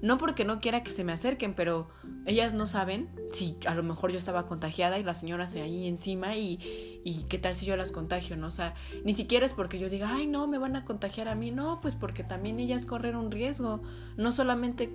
no 0.03 0.17
porque 0.17 0.43
no 0.43 0.59
quiera 0.59 0.83
que 0.83 0.91
se 0.91 1.05
me 1.05 1.13
acerquen, 1.13 1.53
pero 1.53 1.87
ellas 2.25 2.53
no 2.53 2.65
saben 2.65 3.09
si 3.31 3.55
a 3.65 3.73
lo 3.73 3.83
mejor 3.83 4.11
yo 4.11 4.17
estaba 4.17 4.45
contagiada 4.45 4.99
y 4.99 5.03
la 5.03 5.15
señora 5.15 5.47
se 5.47 5.61
ahí 5.61 5.87
encima 5.87 6.35
y, 6.35 6.59
y 7.05 7.23
qué 7.29 7.37
tal 7.37 7.55
si 7.55 7.65
yo 7.65 7.77
las 7.77 7.93
contagio, 7.93 8.35
¿no? 8.35 8.47
O 8.47 8.51
sea, 8.51 8.75
ni 9.05 9.13
siquiera 9.13 9.45
es 9.45 9.53
porque 9.53 9.79
yo 9.79 9.87
diga, 9.87 10.13
ay, 10.13 10.27
no, 10.27 10.45
me 10.45 10.57
van 10.57 10.75
a 10.75 10.83
contagiar 10.83 11.29
a 11.29 11.35
mí, 11.35 11.51
no, 11.51 11.79
pues 11.79 11.95
porque 11.95 12.25
también 12.25 12.59
ellas 12.59 12.85
corren 12.85 13.15
un 13.15 13.31
riesgo, 13.31 13.81
no 14.17 14.33
solamente 14.33 14.91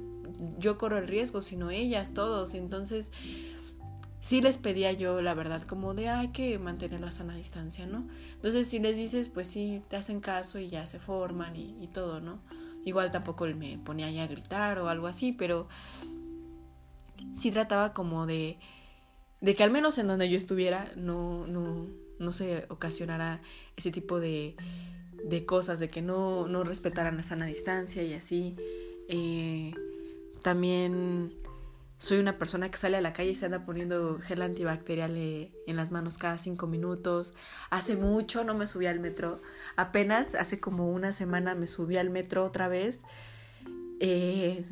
yo 0.59 0.77
corro 0.77 0.99
el 0.99 1.09
riesgo, 1.09 1.41
sino 1.41 1.71
ellas, 1.71 2.13
todos, 2.13 2.53
entonces 2.53 3.11
sí 4.21 4.41
les 4.41 4.59
pedía 4.59 4.93
yo, 4.93 5.21
la 5.23 5.35
verdad, 5.35 5.63
como 5.63 5.95
de 5.95 6.09
hay 6.09 6.29
que 6.29 6.59
mantener 6.59 7.01
la 7.01 7.11
sana 7.11 7.37
distancia, 7.37 7.87
¿no? 7.87 8.07
Entonces, 8.35 8.67
si 8.67 8.79
les 8.79 8.97
dices, 8.97 9.29
pues 9.29 9.47
sí, 9.47 9.83
te 9.89 9.97
hacen 9.97 10.21
caso 10.21 10.59
y 10.59 10.69
ya 10.69 10.87
se 10.87 10.99
forman 10.99 11.57
y, 11.57 11.89
todo, 11.93 12.21
¿no? 12.21 12.41
Igual 12.85 13.11
tampoco 13.11 13.47
me 13.47 13.79
ponía 13.79 14.11
ya 14.11 14.25
a 14.25 14.27
gritar 14.27 14.79
o 14.79 14.89
algo 14.89 15.07
así, 15.07 15.33
pero 15.33 15.69
sí 17.37 17.51
trataba 17.51 17.93
como 17.93 18.27
de, 18.27 18.59
de 19.41 19.55
que 19.55 19.63
al 19.63 19.71
menos 19.71 19.99
en 19.99 20.07
donde 20.09 20.29
yo 20.29 20.37
estuviera 20.37 20.91
no, 20.97 21.47
no, 21.47 21.87
no 22.19 22.33
se 22.33 22.67
ocasionara 22.69 23.41
ese 23.77 23.91
tipo 23.91 24.21
de, 24.21 24.57
de 25.25 25.45
cosas, 25.45 25.79
de 25.79 25.89
que 25.89 26.03
no, 26.03 26.49
no 26.49 26.65
respetaran 26.65 27.17
la 27.17 27.23
sana 27.23 27.47
distancia 27.47 28.03
y 28.03 28.15
así. 28.15 28.57
Eh, 29.09 29.73
también 30.43 31.35
soy 31.99 32.19
una 32.19 32.39
persona 32.39 32.71
que 32.71 32.79
sale 32.79 32.97
a 32.97 33.01
la 33.01 33.13
calle 33.13 33.31
y 33.31 33.35
se 33.35 33.47
anda 33.47 33.65
poniendo 33.65 34.19
gel 34.21 34.43
antibacterial 34.43 35.17
eh, 35.17 35.53
en 35.67 35.77
las 35.77 35.91
manos 35.91 36.17
cada 36.17 36.39
cinco 36.39 36.69
minutos. 36.69 37.35
Hace 37.71 37.97
mucho 37.97 38.45
no 38.45 38.55
me 38.55 38.67
subí 38.69 38.87
al 38.87 39.01
metro. 39.01 39.43
Apenas 39.77 40.37
hace 40.37 40.61
como 40.61 40.91
una 40.93 41.13
semana 41.13 41.57
me 41.57 41.67
subí 41.67 41.97
al 41.97 42.11
metro 42.11 42.45
otra 42.45 42.69
vez. 42.69 43.01
Eh, 43.99 44.65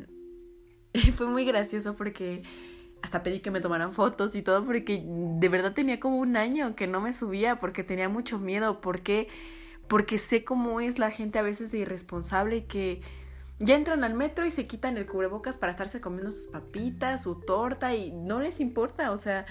fue 1.15 1.27
muy 1.27 1.45
gracioso 1.45 1.97
porque 1.97 2.43
hasta 3.03 3.25
pedí 3.25 3.41
que 3.41 3.51
me 3.51 3.61
tomaran 3.61 3.93
fotos 3.93 4.37
y 4.37 4.43
todo 4.43 4.65
porque 4.65 5.05
de 5.05 5.49
verdad 5.49 5.75
tenía 5.75 5.99
como 5.99 6.19
un 6.19 6.37
año 6.37 6.77
que 6.77 6.87
no 6.87 7.01
me 7.01 7.13
subía 7.13 7.59
porque 7.59 7.83
tenía 7.83 8.09
mucho 8.09 8.39
miedo. 8.39 8.81
Porque, 8.81 9.27
porque 9.89 10.19
sé 10.19 10.45
cómo 10.45 10.81
es 10.81 11.01
la 11.01 11.11
gente 11.11 11.41
a 11.41 11.43
veces 11.43 11.75
irresponsable 11.75 12.59
y 12.59 12.63
que 12.63 13.03
ya 13.59 13.75
entran 13.75 14.05
al 14.05 14.15
metro 14.15 14.45
y 14.45 14.51
se 14.51 14.67
quitan 14.67 14.97
el 14.99 15.07
cubrebocas 15.07 15.57
para 15.57 15.71
estarse 15.71 16.01
comiendo 16.01 16.33
sus 16.33 16.49
papitas, 16.49 17.23
su 17.23 17.41
torta 17.41 17.95
y 17.95 18.13
no 18.13 18.41
les 18.41 18.61
importa, 18.61 19.11
o 19.11 19.17
sea, 19.17 19.47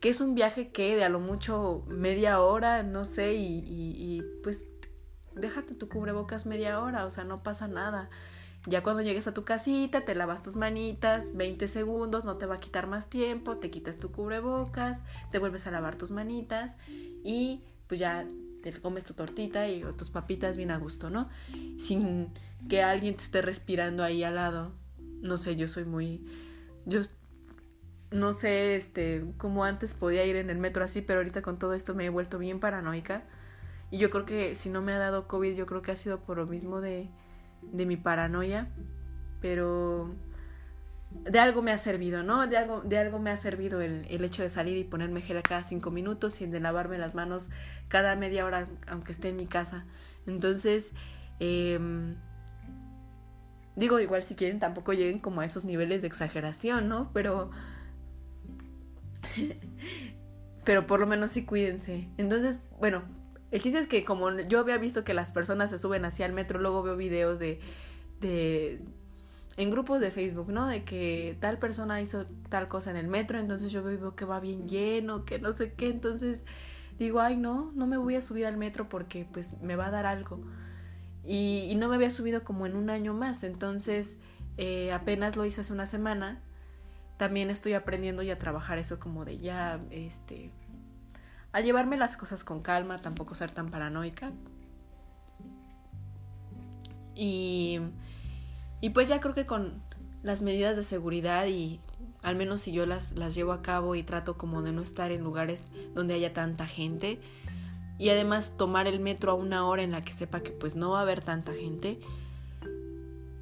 que 0.00 0.10
es 0.10 0.20
un 0.20 0.34
viaje 0.34 0.70
que 0.70 0.96
de 0.96 1.04
a 1.04 1.08
lo 1.08 1.18
mucho 1.18 1.84
media 1.88 2.40
hora, 2.40 2.82
no 2.82 3.04
sé, 3.04 3.34
y, 3.34 3.62
y, 3.66 4.22
pues 4.42 4.64
déjate 5.34 5.74
tu 5.74 5.88
cubrebocas 5.88 6.46
media 6.46 6.80
hora, 6.80 7.06
o 7.06 7.10
sea, 7.10 7.24
no 7.24 7.42
pasa 7.42 7.68
nada. 7.68 8.10
Ya 8.66 8.82
cuando 8.82 9.02
llegues 9.02 9.26
a 9.28 9.34
tu 9.34 9.44
casita, 9.44 10.04
te 10.04 10.14
lavas 10.14 10.42
tus 10.42 10.56
manitas, 10.56 11.34
20 11.34 11.68
segundos, 11.68 12.24
no 12.24 12.36
te 12.36 12.46
va 12.46 12.56
a 12.56 12.60
quitar 12.60 12.86
más 12.86 13.08
tiempo, 13.08 13.56
te 13.56 13.70
quitas 13.70 13.96
tu 13.96 14.12
cubrebocas, 14.12 15.04
te 15.30 15.38
vuelves 15.38 15.66
a 15.66 15.70
lavar 15.70 15.94
tus 15.94 16.10
manitas 16.10 16.76
y 17.24 17.62
pues 17.86 18.00
ya 18.00 18.26
te 18.62 18.72
comes 18.80 19.04
tu 19.04 19.14
tortita 19.14 19.68
y 19.68 19.84
o 19.84 19.94
tus 19.94 20.10
papitas 20.10 20.56
bien 20.56 20.70
a 20.70 20.78
gusto, 20.78 21.08
¿no? 21.08 21.28
Sin 21.78 22.32
que 22.68 22.82
alguien 22.82 23.16
te 23.16 23.22
esté 23.22 23.42
respirando 23.42 24.02
ahí 24.02 24.24
al 24.24 24.36
lado. 24.36 24.72
No 25.20 25.36
sé, 25.36 25.56
yo 25.56 25.68
soy 25.68 25.84
muy 25.84 26.24
yo 26.86 27.00
no 28.10 28.32
sé 28.32 28.76
este 28.76 29.24
cómo 29.36 29.64
antes 29.64 29.92
podía 29.94 30.24
ir 30.24 30.36
en 30.36 30.50
el 30.50 30.58
metro 30.58 30.84
así, 30.84 31.02
pero 31.02 31.20
ahorita 31.20 31.42
con 31.42 31.58
todo 31.58 31.74
esto 31.74 31.94
me 31.94 32.06
he 32.06 32.10
vuelto 32.10 32.38
bien 32.38 32.60
paranoica. 32.60 33.24
Y 33.90 33.98
yo 33.98 34.10
creo 34.10 34.26
que 34.26 34.54
si 34.54 34.70
no 34.70 34.82
me 34.82 34.92
ha 34.92 34.98
dado 34.98 35.28
COVID, 35.28 35.54
yo 35.54 35.66
creo 35.66 35.82
que 35.82 35.92
ha 35.92 35.96
sido 35.96 36.20
por 36.20 36.38
lo 36.38 36.46
mismo 36.46 36.80
de 36.80 37.08
de 37.62 37.86
mi 37.86 37.96
paranoia, 37.96 38.68
pero 39.40 40.14
de 41.10 41.38
algo 41.38 41.62
me 41.62 41.72
ha 41.72 41.78
servido, 41.78 42.22
¿no? 42.22 42.46
De 42.46 42.56
algo, 42.56 42.82
de 42.82 42.98
algo 42.98 43.18
me 43.18 43.30
ha 43.30 43.36
servido 43.36 43.80
el, 43.80 44.06
el 44.10 44.24
hecho 44.24 44.42
de 44.42 44.48
salir 44.48 44.76
y 44.76 44.84
ponerme 44.84 45.22
gel 45.22 45.42
cada 45.42 45.64
cinco 45.64 45.90
minutos 45.90 46.40
y 46.40 46.46
de 46.46 46.60
lavarme 46.60 46.98
las 46.98 47.14
manos 47.14 47.50
cada 47.88 48.16
media 48.16 48.44
hora, 48.44 48.68
aunque 48.86 49.12
esté 49.12 49.30
en 49.30 49.36
mi 49.36 49.46
casa. 49.46 49.86
Entonces, 50.26 50.92
em, 51.40 52.16
digo, 53.78 54.00
igual 54.00 54.22
si 54.22 54.34
quieren 54.34 54.58
tampoco 54.58 54.92
lleguen 54.92 55.20
como 55.20 55.40
a 55.40 55.44
esos 55.44 55.64
niveles 55.64 56.02
de 56.02 56.08
exageración, 56.08 56.88
¿no? 56.88 57.10
Pero... 57.12 57.50
pero 60.64 60.86
por 60.86 61.00
lo 61.00 61.06
menos 61.06 61.30
sí 61.30 61.44
cuídense. 61.44 62.08
Entonces, 62.18 62.60
bueno, 62.78 63.02
el 63.50 63.60
chiste 63.62 63.78
es 63.78 63.86
que 63.86 64.04
como 64.04 64.38
yo 64.40 64.58
había 64.58 64.76
visto 64.76 65.04
que 65.04 65.14
las 65.14 65.32
personas 65.32 65.70
se 65.70 65.78
suben 65.78 66.04
hacia 66.04 66.26
el 66.26 66.32
metro, 66.32 66.58
luego 66.58 66.82
veo 66.82 66.96
videos 66.96 67.38
de, 67.38 67.60
de 68.20 68.82
en 69.56 69.70
grupos 69.70 70.00
de 70.00 70.10
Facebook, 70.10 70.50
¿no? 70.50 70.66
De 70.66 70.84
que 70.84 71.36
tal 71.40 71.58
persona 71.58 72.00
hizo 72.00 72.26
tal 72.48 72.68
cosa 72.68 72.90
en 72.90 72.96
el 72.96 73.08
metro, 73.08 73.38
entonces 73.38 73.72
yo 73.72 73.82
veo 73.82 74.14
que 74.14 74.24
va 74.24 74.40
bien 74.40 74.68
lleno, 74.68 75.24
que 75.24 75.38
no 75.38 75.52
sé 75.52 75.72
qué, 75.72 75.88
entonces 75.88 76.44
digo, 76.98 77.20
ay, 77.20 77.36
no, 77.36 77.72
no 77.74 77.86
me 77.86 77.96
voy 77.96 78.16
a 78.16 78.20
subir 78.20 78.46
al 78.46 78.56
metro 78.56 78.88
porque 78.88 79.26
pues 79.32 79.54
me 79.62 79.76
va 79.76 79.86
a 79.86 79.90
dar 79.90 80.06
algo. 80.06 80.40
Y, 81.28 81.74
no 81.76 81.88
me 81.88 81.96
había 81.96 82.10
subido 82.10 82.42
como 82.42 82.66
en 82.66 82.74
un 82.74 82.88
año 82.88 83.12
más, 83.12 83.44
entonces 83.44 84.18
eh, 84.56 84.92
apenas 84.92 85.36
lo 85.36 85.44
hice 85.44 85.60
hace 85.60 85.72
una 85.72 85.86
semana. 85.86 86.40
También 87.18 87.50
estoy 87.50 87.74
aprendiendo 87.74 88.22
y 88.22 88.30
a 88.30 88.38
trabajar 88.38 88.78
eso 88.78 88.98
como 88.98 89.24
de 89.24 89.38
ya, 89.38 89.80
este, 89.90 90.52
a 91.52 91.60
llevarme 91.60 91.96
las 91.96 92.16
cosas 92.16 92.44
con 92.44 92.62
calma, 92.62 93.02
tampoco 93.02 93.34
ser 93.34 93.50
tan 93.50 93.70
paranoica. 93.70 94.32
Y 97.14 97.80
y 98.80 98.90
pues 98.90 99.08
ya 99.08 99.20
creo 99.20 99.34
que 99.34 99.46
con 99.46 99.82
las 100.22 100.40
medidas 100.42 100.76
de 100.76 100.82
seguridad 100.82 101.46
y 101.46 101.80
al 102.22 102.36
menos 102.36 102.62
si 102.62 102.72
yo 102.72 102.86
las, 102.86 103.12
las 103.12 103.34
llevo 103.34 103.52
a 103.52 103.62
cabo 103.62 103.94
y 103.94 104.02
trato 104.02 104.38
como 104.38 104.62
de 104.62 104.72
no 104.72 104.82
estar 104.82 105.10
en 105.10 105.22
lugares 105.22 105.64
donde 105.94 106.14
haya 106.14 106.32
tanta 106.32 106.66
gente 106.66 107.20
y 107.98 108.10
además 108.10 108.56
tomar 108.56 108.86
el 108.86 109.00
metro 109.00 109.32
a 109.32 109.34
una 109.34 109.66
hora 109.66 109.82
en 109.82 109.90
la 109.90 110.04
que 110.04 110.12
sepa 110.12 110.40
que 110.40 110.52
pues 110.52 110.76
no 110.76 110.90
va 110.90 111.00
a 111.00 111.02
haber 111.02 111.20
tanta 111.20 111.52
gente 111.52 111.98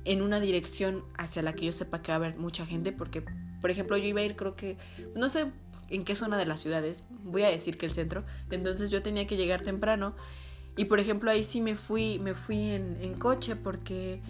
en 0.04 0.22
una 0.22 0.40
dirección 0.40 1.04
hacia 1.18 1.42
la 1.42 1.54
que 1.54 1.66
yo 1.66 1.72
sepa 1.72 2.00
que 2.00 2.10
va 2.10 2.14
a 2.14 2.16
haber 2.16 2.36
mucha 2.36 2.64
gente 2.64 2.92
porque 2.92 3.22
por 3.60 3.70
ejemplo 3.70 3.96
yo 3.96 4.04
iba 4.04 4.20
a 4.20 4.24
ir 4.24 4.36
creo 4.36 4.56
que 4.56 4.78
no 5.14 5.28
sé 5.28 5.52
en 5.90 6.04
qué 6.04 6.16
zona 6.16 6.38
de 6.38 6.46
las 6.46 6.60
ciudades 6.60 7.04
voy 7.10 7.42
a 7.42 7.48
decir 7.48 7.76
que 7.76 7.86
el 7.86 7.92
centro 7.92 8.24
entonces 8.50 8.90
yo 8.90 9.02
tenía 9.02 9.26
que 9.26 9.36
llegar 9.36 9.60
temprano 9.60 10.14
y 10.76 10.86
por 10.86 11.00
ejemplo 11.00 11.30
ahí 11.30 11.44
sí 11.44 11.60
me 11.60 11.76
fui 11.76 12.18
me 12.18 12.34
fui 12.34 12.70
en, 12.70 13.14
coche 13.18 13.56
porque 13.56 14.20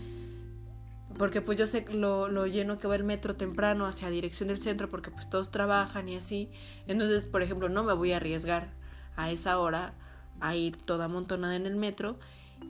porque 1.19 1.41
pues 1.41 1.57
yo 1.57 1.67
sé 1.67 1.85
lo, 1.91 2.29
lo 2.29 2.47
lleno 2.47 2.79
que 2.79 2.89
va 2.89 2.97
el 2.97 3.05
metro 3.05 3.37
temprano 3.37 3.87
hacia 3.87 4.11
dirección 4.11 4.49
del 4.49 4.59
centro 4.59 4.89
porque 4.89 5.11
pues 5.11 5.31
todos 5.31 5.51
trabajan 5.51 6.11
y 6.11 6.17
así. 6.17 6.51
Entonces, 6.87 7.25
por 7.25 7.41
ejemplo, 7.41 7.71
no 7.71 7.85
me 7.85 7.95
voy 7.95 8.13
a 8.13 8.17
arriesgar 8.17 8.75
a 9.17 9.31
esa 9.31 9.59
hora 9.59 9.95
a 10.41 10.55
ir 10.55 10.77
toda 10.77 11.07
amontonada 11.07 11.57
en 11.57 11.67
el 11.67 11.77
metro 11.77 12.19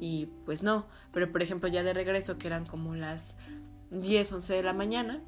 y 0.00 0.26
pues 0.44 0.62
no. 0.62 0.86
Pero 1.12 1.30
por 1.32 1.42
ejemplo, 1.42 1.68
ya 1.68 1.82
de 1.82 1.92
regreso 1.92 2.38
que 2.38 2.46
eran 2.46 2.66
como 2.66 2.94
las 2.94 3.36
10, 3.90 4.32
11 4.32 4.54
de 4.54 4.62
la 4.62 4.72
mañana, 4.72 5.22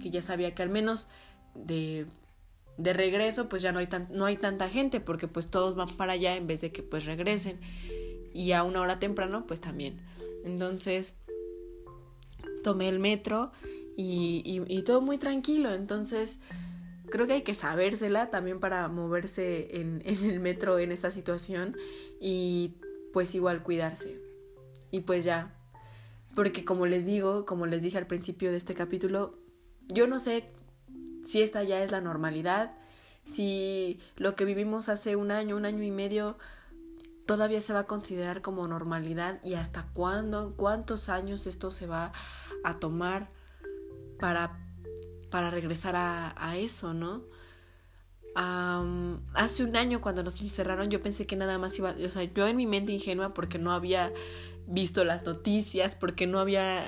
que 0.00 0.10
ya 0.10 0.22
sabía 0.22 0.54
que 0.54 0.62
al 0.62 0.70
menos 0.70 1.08
de, 1.54 2.06
de 2.76 2.92
regreso 2.92 3.48
pues 3.48 3.62
ya 3.62 3.72
no 3.72 3.78
hay, 3.78 3.86
tan, 3.86 4.08
no 4.12 4.24
hay 4.24 4.36
tanta 4.36 4.68
gente 4.68 5.00
porque 5.00 5.28
pues 5.28 5.48
todos 5.48 5.74
van 5.74 5.96
para 5.96 6.14
allá 6.14 6.36
en 6.36 6.46
vez 6.46 6.60
de 6.60 6.72
que 6.72 6.82
pues 6.82 7.04
regresen. 7.04 7.60
Y 8.32 8.52
a 8.52 8.64
una 8.64 8.80
hora 8.80 8.98
temprano 8.98 9.46
pues 9.46 9.60
también. 9.60 10.00
Entonces 10.44 11.16
tomé 12.64 12.88
el 12.88 12.98
metro 12.98 13.52
y, 13.96 14.82
todo 14.84 15.00
muy 15.00 15.18
tranquilo. 15.18 15.72
Entonces, 15.72 16.40
creo 17.10 17.26
que 17.26 17.34
hay 17.34 17.42
que 17.42 17.54
sabérsela 17.54 18.30
también 18.30 18.60
para 18.60 18.88
moverse 18.88 19.80
en, 19.80 20.02
en, 20.06 20.30
el 20.30 20.40
metro 20.40 20.78
en 20.78 20.92
esa 20.92 21.10
situación 21.10 21.76
y 22.20 22.74
pues 23.12 23.34
igual 23.34 23.62
cuidarse. 23.62 24.20
Y 24.90 25.00
pues 25.00 25.24
ya, 25.24 25.54
porque 26.34 26.64
como 26.64 26.86
les 26.86 27.04
digo, 27.04 27.46
como 27.46 27.66
les 27.66 27.82
dije 27.82 27.98
al 27.98 28.06
principio 28.06 28.50
de 28.50 28.56
este 28.56 28.74
capítulo, 28.74 29.38
yo 29.88 30.06
no 30.06 30.18
sé 30.18 30.52
si 31.24 31.42
esta 31.42 31.62
ya 31.62 31.82
es 31.82 31.90
la 31.90 32.00
normalidad, 32.00 32.76
si 33.24 34.00
lo 34.16 34.34
que 34.34 34.44
vivimos 34.44 34.88
hace 34.88 35.16
un 35.16 35.30
año, 35.30 35.56
un 35.56 35.64
año 35.64 35.82
y 35.82 35.90
medio 35.90 36.36
todavía 37.26 37.60
se 37.60 37.72
va 37.72 37.80
a 37.80 37.86
considerar 37.86 38.42
como 38.42 38.68
normalidad 38.68 39.40
y 39.42 39.54
hasta 39.54 39.88
cuándo, 39.94 40.54
cuántos 40.56 41.08
años 41.08 41.46
esto 41.46 41.70
se 41.70 41.86
va 41.86 42.12
a 42.64 42.78
tomar 42.78 43.30
para, 44.18 44.63
para 45.34 45.50
regresar 45.50 45.96
a, 45.96 46.56
eso, 46.58 46.94
¿no? 46.94 47.24
hace 48.36 49.64
un 49.64 49.74
año 49.74 50.00
cuando 50.00 50.22
nos 50.22 50.40
encerraron 50.40 50.90
yo 50.90 51.02
pensé 51.02 51.26
que 51.26 51.34
nada 51.34 51.58
más 51.58 51.76
iba, 51.76 51.90
o 51.90 52.10
sea, 52.10 52.22
yo 52.22 52.46
en 52.46 52.56
mi 52.56 52.68
mente 52.68 52.92
ingenua 52.92 53.34
porque 53.34 53.58
no 53.58 53.72
había 53.72 54.12
visto 54.68 55.02
las 55.02 55.24
noticias, 55.24 55.96
porque 55.96 56.28
no 56.28 56.38
había, 56.38 56.84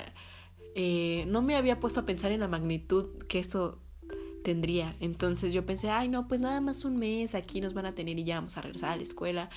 eh, 0.77 1.25
no 1.27 1.43
me 1.43 1.57
había 1.57 1.81
puesto 1.81 1.99
a 1.99 2.07
pensar 2.07 2.31
en 2.31 2.39
la 2.39 2.47
magnitud 2.47 3.19
que 3.27 3.41
esto 3.41 3.81
tendría. 4.45 4.95
Entonces 5.01 5.53
yo 5.53 5.67
pensé, 5.67 5.91
ay 5.91 6.07
no, 6.07 6.29
pues 6.29 6.39
nada 6.39 6.61
más 6.61 6.85
un 6.85 6.99
mes 6.99 7.35
aquí 7.35 7.61
nos 7.61 7.75
van 7.75 7.87
a 7.87 7.97
tener 7.97 8.17
y 8.17 8.23
ya 8.23 8.37
vamos 8.37 8.57
a 8.57 8.63
regresar 8.63 8.93
a 8.93 8.97
la 8.97 9.03
escuela. 9.03 9.51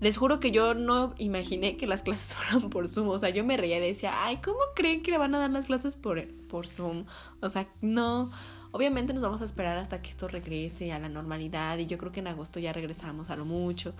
Les 0.00 0.16
juro 0.18 0.40
que 0.40 0.50
yo 0.50 0.74
no 0.74 1.14
imaginé 1.18 1.76
que 1.76 1.86
las 1.86 2.02
clases 2.02 2.34
fueran 2.36 2.70
por 2.70 2.88
Zoom. 2.88 3.08
O 3.08 3.18
sea, 3.18 3.30
yo 3.30 3.44
me 3.44 3.56
reía 3.56 3.78
y 3.78 3.80
decía, 3.80 4.24
ay, 4.24 4.38
¿cómo 4.38 4.58
creen 4.74 5.02
que 5.02 5.10
le 5.10 5.18
van 5.18 5.34
a 5.34 5.38
dar 5.38 5.50
las 5.50 5.66
clases 5.66 5.96
por, 5.96 6.26
por 6.48 6.66
Zoom? 6.66 7.06
O 7.40 7.48
sea, 7.48 7.68
no. 7.80 8.30
Obviamente 8.72 9.14
nos 9.14 9.22
vamos 9.22 9.40
a 9.40 9.44
esperar 9.44 9.78
hasta 9.78 10.02
que 10.02 10.10
esto 10.10 10.28
regrese 10.28 10.92
a 10.92 10.98
la 10.98 11.08
normalidad 11.08 11.78
y 11.78 11.86
yo 11.86 11.96
creo 11.96 12.12
que 12.12 12.20
en 12.20 12.26
agosto 12.26 12.60
ya 12.60 12.74
regresamos 12.74 13.30
a 13.30 13.36
lo 13.36 13.46
mucho. 13.46 13.94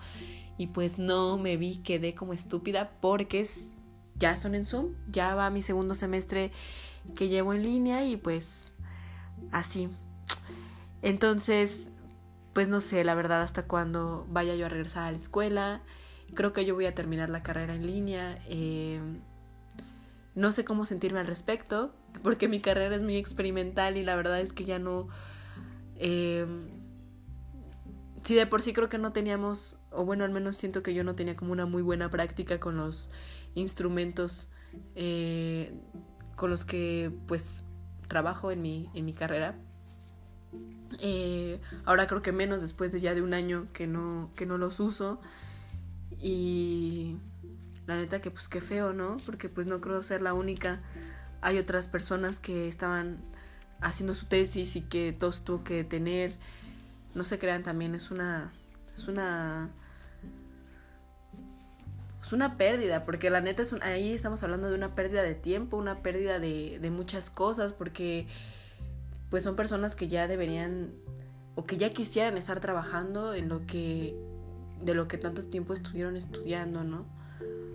Y 0.57 0.67
pues 0.67 0.99
no, 0.99 1.37
me 1.37 1.57
vi, 1.57 1.77
quedé 1.77 2.13
como 2.13 2.33
estúpida 2.33 2.91
porque 3.01 3.47
ya 4.15 4.37
son 4.37 4.53
en 4.53 4.65
Zoom, 4.65 4.93
ya 5.09 5.33
va 5.35 5.49
mi 5.49 5.61
segundo 5.61 5.95
semestre 5.95 6.51
que 7.15 7.29
llevo 7.29 7.53
en 7.53 7.63
línea 7.63 8.05
y 8.05 8.17
pues 8.17 8.73
así. 9.51 9.89
Entonces, 11.01 11.91
pues 12.57 12.69
no 12.69 12.81
sé, 12.81 13.03
la 13.03 13.13
verdad, 13.13 13.43
hasta 13.43 13.67
cuándo 13.67 14.25
vaya 14.31 14.55
yo 14.55 14.65
a 14.65 14.69
regresar 14.69 15.03
a 15.03 15.11
la 15.11 15.17
escuela. 15.19 15.83
Creo 16.33 16.53
que 16.53 16.65
yo 16.65 16.73
voy 16.73 16.87
a 16.87 16.95
terminar 16.95 17.29
la 17.29 17.43
carrera 17.43 17.75
en 17.75 17.85
línea. 17.85 18.39
Eh, 18.49 18.99
no 20.33 20.51
sé 20.51 20.65
cómo 20.65 20.83
sentirme 20.83 21.19
al 21.19 21.27
respecto, 21.27 21.93
porque 22.23 22.47
mi 22.47 22.59
carrera 22.59 22.95
es 22.95 23.03
muy 23.03 23.15
experimental 23.15 23.95
y 23.95 24.03
la 24.03 24.15
verdad 24.15 24.41
es 24.41 24.53
que 24.53 24.65
ya 24.65 24.79
no... 24.79 25.07
Eh, 25.97 26.47
si 28.23 28.33
de 28.33 28.47
por 28.47 28.63
sí 28.63 28.73
creo 28.73 28.89
que 28.89 28.97
no 28.97 29.13
teníamos, 29.13 29.75
o 29.91 30.03
bueno, 30.03 30.23
al 30.23 30.31
menos 30.31 30.57
siento 30.57 30.81
que 30.81 30.95
yo 30.95 31.03
no 31.03 31.13
tenía 31.13 31.35
como 31.35 31.51
una 31.51 31.67
muy 31.67 31.83
buena 31.83 32.09
práctica 32.09 32.59
con 32.59 32.75
los 32.75 33.11
instrumentos 33.53 34.47
eh, 34.95 35.79
con 36.35 36.49
los 36.49 36.65
que 36.65 37.11
pues 37.27 37.65
trabajo 38.07 38.49
en 38.49 38.63
mi, 38.63 38.89
en 38.95 39.05
mi 39.05 39.13
carrera. 39.13 39.59
Eh, 40.99 41.59
ahora 41.85 42.07
creo 42.07 42.21
que 42.21 42.31
menos 42.31 42.61
después 42.61 42.91
de 42.91 42.99
ya 42.99 43.13
de 43.13 43.21
un 43.21 43.33
año 43.33 43.67
que 43.73 43.87
no, 43.87 44.31
que 44.35 44.45
no 44.45 44.57
los 44.57 44.79
uso. 44.79 45.19
Y 46.19 47.17
la 47.85 47.95
neta 47.95 48.21
que 48.21 48.31
pues 48.31 48.47
qué 48.47 48.61
feo, 48.61 48.93
¿no? 48.93 49.17
Porque 49.25 49.49
pues 49.49 49.67
no 49.67 49.81
creo 49.81 50.03
ser 50.03 50.21
la 50.21 50.33
única. 50.33 50.81
Hay 51.41 51.57
otras 51.57 51.87
personas 51.87 52.39
que 52.39 52.67
estaban 52.67 53.17
haciendo 53.81 54.15
su 54.15 54.25
tesis 54.25 54.75
y 54.75 54.81
que 54.81 55.15
todos 55.17 55.43
tuvo 55.43 55.63
que 55.63 55.83
tener. 55.83 56.35
No 57.13 57.23
se 57.23 57.39
crean 57.39 57.63
también, 57.63 57.95
es 57.95 58.11
una. 58.11 58.51
Es 58.95 59.07
una. 59.07 59.69
Es 62.21 62.33
una 62.33 62.57
pérdida, 62.57 63.05
porque 63.05 63.29
la 63.29 63.39
neta 63.39 63.63
es 63.63 63.71
ahí 63.81 64.11
estamos 64.11 64.43
hablando 64.43 64.69
de 64.69 64.75
una 64.75 64.95
pérdida 64.95 65.23
de 65.23 65.33
tiempo, 65.33 65.77
una 65.77 66.01
pérdida 66.01 66.39
de, 66.39 66.77
de 66.81 66.89
muchas 66.89 67.29
cosas, 67.29 67.71
porque 67.71 68.27
pues 69.29 69.43
son 69.43 69.55
personas 69.55 69.95
que 69.95 70.07
ya 70.07 70.27
deberían 70.27 70.93
o 71.55 71.65
que 71.65 71.77
ya 71.77 71.89
quisieran 71.89 72.37
estar 72.37 72.59
trabajando 72.59 73.33
en 73.33 73.49
lo 73.49 73.65
que 73.65 74.15
de 74.81 74.93
lo 74.93 75.07
que 75.07 75.17
tanto 75.17 75.43
tiempo 75.43 75.73
estuvieron 75.73 76.15
estudiando, 76.15 76.83
¿no? 76.83 77.05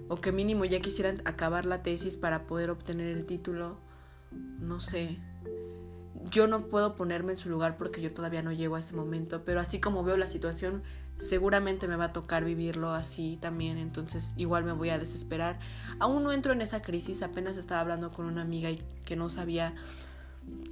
O 0.09 0.21
que 0.21 0.31
mínimo 0.33 0.65
ya 0.65 0.81
quisieran 0.81 1.21
acabar 1.25 1.67
la 1.67 1.83
tesis 1.83 2.17
para 2.17 2.47
poder 2.47 2.71
obtener 2.71 3.09
el 3.09 3.27
título. 3.27 3.79
No 4.61 4.79
sé. 4.79 5.19
Yo 6.31 6.47
no 6.47 6.69
puedo 6.69 6.95
ponerme 6.95 7.33
en 7.33 7.38
su 7.38 7.49
lugar 7.49 7.77
porque 7.77 8.01
yo 8.01 8.12
todavía 8.12 8.43
no 8.43 8.53
llego 8.53 8.77
a 8.77 8.79
ese 8.79 8.95
momento, 8.95 9.45
pero 9.45 9.61
así 9.61 9.81
como 9.81 10.05
veo 10.05 10.17
la 10.17 10.29
situación, 10.29 10.83
seguramente 11.19 11.88
me 11.88 11.97
va 11.97 12.07
a 12.07 12.12
tocar 12.12 12.45
vivirlo 12.45 12.93
así 12.93 13.38
también, 13.41 13.79
entonces 13.79 14.33
igual 14.37 14.65
me 14.65 14.73
voy 14.73 14.91
a 14.91 14.99
desesperar. 14.99 15.59
Aún 15.99 16.23
no 16.23 16.33
entro 16.33 16.53
en 16.53 16.62
esa 16.62 16.83
crisis, 16.83 17.23
apenas 17.23 17.59
estaba 17.59 17.81
hablando 17.81 18.12
con 18.12 18.27
una 18.27 18.43
amiga 18.43 18.71
y 18.71 18.83
que 19.05 19.17
no 19.17 19.31
sabía 19.31 19.75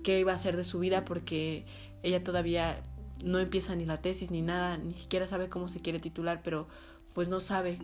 qué 0.03 0.21
iba 0.21 0.33
a 0.33 0.37
hacer 0.37 0.57
de 0.57 0.65
su 0.65 0.79
vida 0.79 1.05
porque 1.05 1.65
ella 2.03 2.23
todavía 2.25 2.83
no 3.23 3.39
empieza 3.39 3.77
ni 3.77 3.85
la 3.85 4.01
tesis 4.01 4.31
ni 4.31 4.43
nada, 4.43 4.79
ni 4.79 4.95
siquiera 4.95 5.27
sabe 5.27 5.49
cómo 5.49 5.69
se 5.69 5.81
quiere 5.81 6.01
titular, 6.01 6.41
pero 6.43 6.69
pues 7.13 7.29
no 7.29 7.41
sabe, 7.41 7.79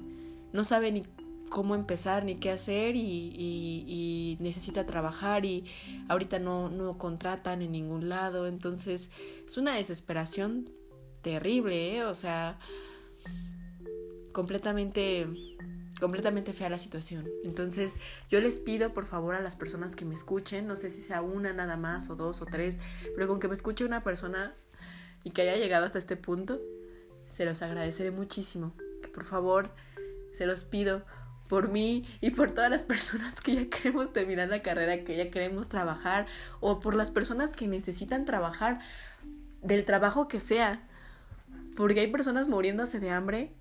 no 0.53 0.65
sabe 0.65 0.93
ni 0.93 1.03
cómo 1.51 1.75
empezar 1.75 2.25
ni 2.25 2.37
qué 2.37 2.51
hacer 2.51 2.97
y, 2.97 4.37
necesita 4.41 4.85
trabajar 4.87 5.45
y 5.45 5.65
ahorita 6.09 6.39
no, 6.39 6.69
no 6.69 6.99
contratan 6.99 7.63
en 7.63 7.73
ningún 7.73 8.09
lado, 8.09 8.47
entonces 8.47 9.11
es 9.47 9.57
una 9.57 9.77
desesperación 9.77 10.71
terrible, 11.23 11.97
¿eh? 11.97 12.05
o 12.05 12.15
sea, 12.15 12.59
completamente 14.33 15.27
completamente 15.99 16.53
fea 16.53 16.69
la 16.69 16.79
situación. 16.79 17.29
Entonces, 17.45 17.99
yo 18.29 18.41
les 18.41 18.59
pido 18.59 18.93
por 18.93 19.07
favor 19.07 19.35
a 19.35 19.41
las 19.41 19.57
personas 19.57 19.97
que 19.97 20.05
me 20.05 20.15
escuchen, 20.15 20.67
no 20.67 20.77
sé 20.77 20.91
si 20.91 21.01
sea 21.01 21.23
una 21.23 21.53
nada 21.53 21.77
más 21.77 22.11
o 22.11 22.17
dos 22.17 22.43
o 22.43 22.47
tres, 22.47 22.81
pero 23.15 23.29
con 23.29 23.41
que 23.41 23.49
me 23.49 23.55
escuche 23.55 23.85
una 23.85 24.03
persona 24.03 24.55
y 25.25 25.31
que 25.31 25.43
haya 25.43 25.57
llegado 25.57 25.87
hasta 25.87 25.99
este 25.99 26.17
punto, 26.17 26.61
se 27.31 27.45
los 27.45 27.63
agradeceré 27.63 28.11
muchísimo. 28.11 28.75
Que 29.03 29.09
por 29.09 29.25
favor, 29.25 29.71
se 30.33 30.47
los 30.47 30.65
pido 30.65 31.05
por 31.49 31.69
mí 31.69 32.07
y 32.21 32.31
por 32.31 32.51
todas 32.51 32.71
las 32.71 32.83
personas 32.83 33.41
que 33.41 33.55
ya 33.55 33.69
queremos 33.69 34.13
terminar 34.13 34.49
la 34.49 34.63
carrera, 34.63 35.05
que 35.05 35.17
ya 35.17 35.31
queremos 35.31 35.69
trabajar, 35.69 36.27
o 36.61 36.81
por 36.81 36.95
las 36.95 37.11
personas 37.11 37.53
que 37.53 37.67
necesitan 37.67 38.25
trabajar 38.25 38.81
del 39.63 39.85
trabajo 39.85 40.29
que 40.29 40.41
sea. 40.41 40.87
Porque 41.77 42.01
hay 42.01 42.09
personas 42.09 42.49
muriéndose 42.49 43.01
de 43.01 43.11
hambre 43.11 43.53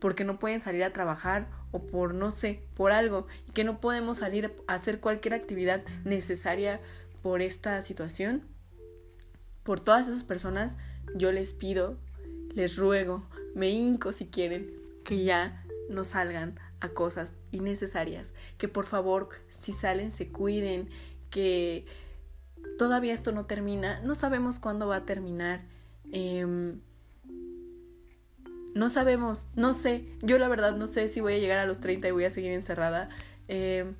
porque 0.00 0.24
no 0.24 0.38
pueden 0.38 0.60
salir 0.60 0.84
a 0.84 0.92
trabajar 0.92 1.48
o 1.72 1.86
por 1.86 2.14
no 2.14 2.30
sé, 2.30 2.62
por 2.76 2.92
algo, 2.92 3.26
y 3.48 3.52
que 3.52 3.64
no 3.64 3.80
podemos 3.80 4.18
salir 4.18 4.54
a 4.66 4.74
hacer 4.74 5.00
cualquier 5.00 5.34
actividad 5.34 5.84
necesaria 6.04 6.80
por 7.22 7.42
esta 7.42 7.80
situación, 7.82 8.42
por 9.62 9.80
todas 9.80 10.08
esas 10.08 10.24
personas, 10.24 10.76
yo 11.16 11.32
les 11.32 11.54
pido, 11.54 11.98
les 12.54 12.76
ruego, 12.76 13.26
me 13.54 13.70
hinco 13.70 14.12
si 14.12 14.26
quieren, 14.26 14.70
que 15.04 15.22
ya 15.24 15.64
no 15.90 16.04
salgan 16.04 16.58
a 16.80 16.90
cosas 16.90 17.34
innecesarias, 17.50 18.32
que 18.58 18.68
por 18.68 18.86
favor, 18.86 19.28
si 19.56 19.72
salen, 19.72 20.12
se 20.12 20.28
cuiden, 20.28 20.88
que 21.30 21.84
todavía 22.78 23.12
esto 23.12 23.32
no 23.32 23.46
termina, 23.46 24.00
no 24.00 24.14
sabemos 24.14 24.58
cuándo 24.58 24.86
va 24.86 24.96
a 24.96 25.04
terminar. 25.04 25.62
Eh, 26.12 26.76
no 28.76 28.90
sabemos, 28.90 29.48
no 29.56 29.72
sé, 29.72 30.04
yo 30.20 30.38
la 30.38 30.48
verdad 30.48 30.76
no 30.76 30.86
sé 30.86 31.08
si 31.08 31.20
voy 31.20 31.34
a 31.34 31.38
llegar 31.38 31.58
a 31.58 31.64
los 31.64 31.80
30 31.80 32.08
y 32.08 32.10
voy 32.10 32.24
a 32.24 32.30
seguir 32.30 32.52
encerrada. 32.52 33.08
Eh, 33.48 33.90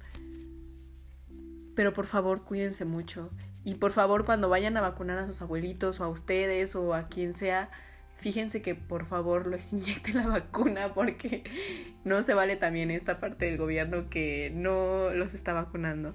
pero 1.74 1.92
por 1.92 2.04
favor, 2.04 2.44
cuídense 2.44 2.84
mucho. 2.84 3.30
Y 3.64 3.76
por 3.76 3.92
favor, 3.92 4.26
cuando 4.26 4.50
vayan 4.50 4.76
a 4.76 4.82
vacunar 4.82 5.18
a 5.18 5.26
sus 5.26 5.40
abuelitos 5.40 5.98
o 6.00 6.04
a 6.04 6.08
ustedes 6.08 6.76
o 6.76 6.94
a 6.94 7.08
quien 7.08 7.34
sea, 7.34 7.70
fíjense 8.16 8.60
que 8.60 8.74
por 8.74 9.06
favor 9.06 9.46
les 9.46 9.72
inyecten 9.72 10.18
la 10.18 10.26
vacuna 10.26 10.92
porque 10.92 11.42
no 12.04 12.22
se 12.22 12.34
vale 12.34 12.56
también 12.56 12.90
esta 12.90 13.18
parte 13.18 13.46
del 13.46 13.56
gobierno 13.56 14.10
que 14.10 14.52
no 14.54 15.08
los 15.14 15.32
está 15.32 15.54
vacunando. 15.54 16.14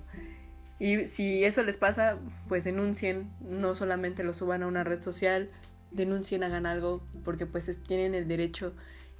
Y 0.78 1.08
si 1.08 1.44
eso 1.44 1.64
les 1.64 1.78
pasa, 1.78 2.20
pues 2.48 2.64
denuncien, 2.64 3.32
no 3.40 3.74
solamente 3.74 4.24
lo 4.24 4.34
suban 4.34 4.62
a 4.64 4.68
una 4.68 4.84
red 4.84 5.02
social, 5.02 5.50
denuncien, 5.92 6.44
hagan 6.44 6.66
algo, 6.66 7.02
porque 7.24 7.46
pues 7.46 7.70
tienen 7.84 8.16
el 8.16 8.28
derecho 8.28 8.74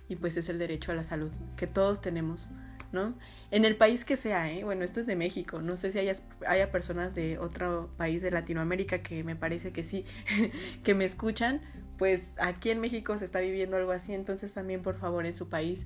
y 0.08 0.16
pues 0.16 0.38
es 0.38 0.50
el 0.50 0.60
derecho 0.60 0.92
a 0.92 0.96
la 0.96 1.04
salud 1.04 1.32
que 1.56 1.68
todos 1.68 2.02
tenemos, 2.02 2.52
¿no? 2.92 3.16
En 3.50 3.66
el 3.66 3.78
país 3.78 4.04
que 4.06 4.16
sea, 4.16 4.52
¿eh? 4.52 4.64
Bueno, 4.64 4.84
esto 4.84 5.00
es 5.00 5.06
de 5.06 5.16
México, 5.16 5.62
no 5.62 5.78
sé 5.78 5.92
si 5.92 6.00
haya, 6.00 6.14
haya 6.48 6.72
personas 6.72 7.16
de 7.16 7.38
otro 7.40 7.90
país 7.98 8.22
de 8.22 8.32
Latinoamérica 8.32 9.02
que 9.02 9.24
me 9.24 9.36
parece 9.36 9.72
que 9.72 9.84
sí, 9.84 10.06
que 10.84 10.96
me 10.96 11.06
escuchan, 11.06 11.62
pues 11.98 12.30
aquí 12.38 12.72
en 12.72 12.80
México 12.80 13.18
se 13.18 13.26
está 13.26 13.40
viviendo 13.40 13.78
algo 13.78 13.92
así, 13.92 14.14
entonces 14.14 14.54
también 14.54 14.82
por 14.82 14.98
favor 14.98 15.26
en 15.26 15.36
su 15.36 15.50
país 15.50 15.86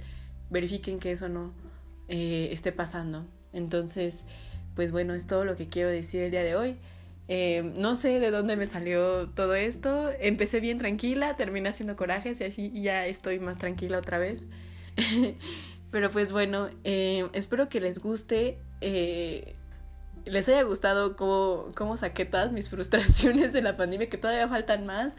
verifiquen 0.49 0.99
que 0.99 1.12
eso 1.12 1.30
no 1.30 1.53
eh, 2.07 2.49
esté 2.51 2.72
pasando. 2.72 3.26
Entonces, 3.53 4.24
pues 4.76 4.91
bueno, 4.91 5.14
es 5.14 5.28
todo 5.28 5.45
lo 5.45 5.55
que 5.55 5.68
quiero 5.68 5.89
decir 5.89 6.22
el 6.22 6.32
día 6.32 6.43
de 6.43 6.55
hoy. 6.55 6.78
Eh, 7.28 7.71
no 7.76 7.95
sé 7.95 8.19
de 8.19 8.30
dónde 8.32 8.55
me 8.55 8.65
salió 8.65 9.30
todo 9.30 9.55
esto. 9.55 10.11
Empecé 10.19 10.59
bien 10.59 10.78
tranquila, 10.78 11.36
terminé 11.36 11.69
haciendo 11.69 11.95
corajes 11.95 12.39
y 12.41 12.43
así 12.43 12.82
ya 12.82 13.07
estoy 13.07 13.39
más 13.39 13.57
tranquila 13.57 13.97
otra 13.97 14.19
vez. 14.19 14.43
Pero 15.91 16.11
pues 16.11 16.32
bueno, 16.32 16.69
eh, 16.84 17.28
espero 17.34 17.69
que 17.69 17.80
les 17.80 17.99
guste. 17.99 18.59
Eh, 18.82 19.55
les 20.26 20.49
haya 20.49 20.63
gustado 20.63 21.15
cómo, 21.15 21.71
cómo, 21.76 21.97
saqué 21.97 22.26
todas 22.26 22.51
mis 22.51 22.69
frustraciones 22.71 23.53
de 23.53 23.61
la 23.61 23.78
pandemia, 23.78 24.09
que 24.09 24.17
todavía 24.17 24.47
faltan 24.47 24.86
más. 24.86 25.13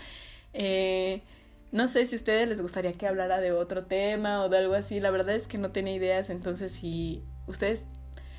No 1.72 1.88
sé 1.88 2.07
si 2.07 2.14
a 2.14 2.18
ustedes 2.18 2.48
les 2.48 2.62
gustaría 2.62 2.92
que 2.92 3.07
hablara 3.07 3.40
de 3.40 3.52
otro 3.52 3.84
tema 3.84 4.42
o 4.42 4.48
de 4.48 4.59
algo 4.59 4.74
así. 4.74 5.00
La 5.00 5.11
verdad 5.11 5.34
es 5.34 5.46
que 5.46 5.59
no 5.59 5.72
tenía 5.72 5.94
ideas, 5.94 6.30
entonces 6.30 6.72
si 6.72 7.22
ustedes 7.46 7.84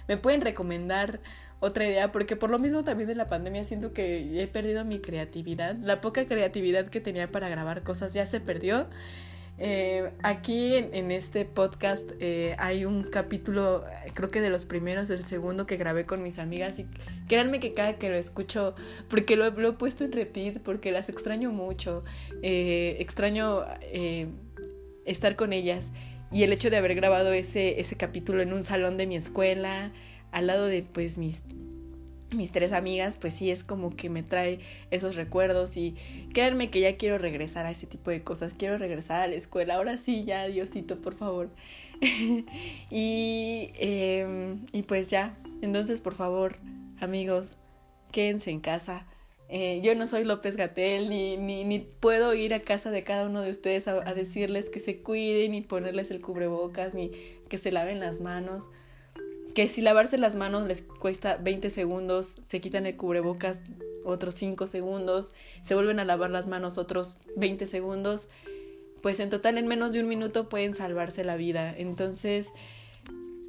me 0.08 0.18
pueden 0.18 0.42
recomendar 0.42 1.20
otra 1.60 1.86
idea, 1.86 2.12
porque 2.12 2.36
por 2.36 2.50
lo 2.50 2.60
mismo 2.60 2.84
también 2.84 3.08
de 3.08 3.16
la 3.16 3.28
pandemia 3.28 3.64
siento 3.64 3.94
que 3.94 4.42
he 4.42 4.48
perdido 4.48 4.86
mi 4.86 5.00
creatividad. 5.00 5.76
La 5.78 6.02
poca 6.02 6.26
creatividad 6.28 6.88
que 6.88 7.02
tenía 7.02 7.32
para 7.32 7.50
grabar 7.50 7.84
cosas 7.84 8.14
ya 8.14 8.26
se 8.26 8.40
perdió. 8.40 8.88
Eh, 9.60 10.12
aquí 10.22 10.76
en, 10.76 11.10
este 11.10 11.44
podcast 11.44 12.12
eh, 12.20 12.56
hay 12.60 12.86
un 12.86 13.02
capítulo, 13.02 13.86
creo 14.14 14.30
que 14.30 14.40
de 14.40 14.52
los 14.52 14.66
primeros, 14.66 15.10
el 15.10 15.26
segundo 15.26 15.66
que 15.66 15.78
grabé 15.78 16.06
con 16.06 16.22
mis 16.22 16.38
amigas 16.38 16.78
y 16.78 16.86
créanme 17.28 17.60
que 17.60 17.74
cada 17.74 17.98
que 17.98 18.10
lo 18.10 18.18
escucho, 18.18 18.76
porque 19.10 19.36
lo, 19.36 19.48
he 19.48 19.74
puesto 19.74 20.04
en 20.04 20.12
repeat, 20.12 20.60
porque 20.60 20.92
las 20.92 21.10
extraño 21.10 21.52
mucho, 21.52 22.04
eh, 22.44 22.98
extraño 23.00 23.66
estar 25.06 25.36
con 25.36 25.54
ellas 25.54 25.92
y 26.32 26.44
el 26.44 26.54
hecho 26.54 26.70
de 26.70 26.78
haber 26.78 26.94
grabado 26.94 27.32
ese, 27.34 27.80
ese 27.80 27.96
capítulo 27.96 28.44
en 28.44 28.54
un 28.54 28.62
salón 28.62 28.98
de 28.98 29.08
mi 29.08 29.16
escuela, 29.16 29.92
al 30.32 30.48
lado 30.48 30.66
de 30.66 30.84
pues 30.84 31.18
mis 31.18 31.44
mis 32.32 32.52
tres 32.52 32.74
amigas, 32.74 33.16
pues 33.16 33.34
sí 33.34 33.52
es 33.52 33.64
como 33.64 33.96
que 33.96 34.10
me 34.10 34.24
trae 34.24 34.60
esos 34.92 35.16
recuerdos 35.16 35.78
y 35.78 35.96
créanme 36.34 36.70
que 36.70 36.82
ya 36.82 36.98
quiero 36.98 37.18
regresar 37.18 37.66
a 37.66 37.72
ese 37.72 37.88
tipo 37.88 38.12
de 38.12 38.24
cosas, 38.24 38.54
quiero 38.54 38.78
regresar 38.78 39.22
a 39.22 39.28
la 39.28 39.36
escuela, 39.36 39.76
ahora 39.76 39.98
sí, 39.98 40.24
ya, 40.26 40.48
Diosito, 40.48 41.00
por 41.00 41.16
favor. 41.16 41.50
y, 42.92 43.72
em, 43.76 44.66
y 44.74 44.84
pues 44.84 45.10
ya, 45.10 45.38
entonces 45.62 46.02
por 46.02 46.16
favor, 46.16 46.58
amigos, 47.00 47.58
quédense 48.12 48.52
en 48.52 48.60
casa. 48.60 49.06
Eh, 49.50 49.80
yo 49.82 49.96
no 49.96 50.08
soy 50.08 50.26
López 50.26 50.58
Gatel, 50.58 51.10
ni, 51.10 51.38
ni, 51.38 51.80
puedo 51.80 52.34
ir 52.34 52.54
a 52.54 52.60
casa 52.60 52.92
de 52.92 53.06
cada 53.06 53.26
uno 53.26 53.42
de 53.42 53.52
ustedes 53.52 53.88
a, 53.88 53.94
a 54.08 54.14
decirles 54.14 54.70
que 54.70 54.80
se 54.82 55.02
cuiden, 55.02 55.54
ni 55.54 55.62
ponerles 55.62 56.12
el 56.12 56.20
cubrebocas, 56.20 56.94
ni 56.94 57.12
que 57.48 57.58
se 57.58 57.72
laven 57.72 58.02
las 58.02 58.20
manos 58.20 58.68
que 59.58 59.68
si 59.68 59.82
lavarse 59.82 60.20
las 60.20 60.36
manos 60.36 60.68
les 60.68 60.84
cuesta 60.84 61.38
20 61.38 61.72
segundos, 61.72 62.36
se 62.46 62.62
quitan 62.62 62.86
el 62.86 62.96
cubrebocas 62.96 63.64
otros 64.06 64.36
5 64.36 64.68
segundos, 64.68 65.32
se 65.64 65.74
vuelven 65.74 66.00
a 66.00 66.06
lavar 66.06 66.30
las 66.30 66.46
manos 66.46 66.78
otros 66.78 67.18
20 67.38 67.66
segundos, 67.66 68.28
pues 69.02 69.20
en 69.20 69.32
total 69.32 69.58
en 69.58 69.66
menos 69.66 69.94
de 69.94 70.00
un 70.00 70.08
minuto 70.08 70.48
pueden 70.48 70.76
salvarse 70.76 71.24
la 71.24 71.38
vida. 71.38 71.74
Entonces, 71.76 72.52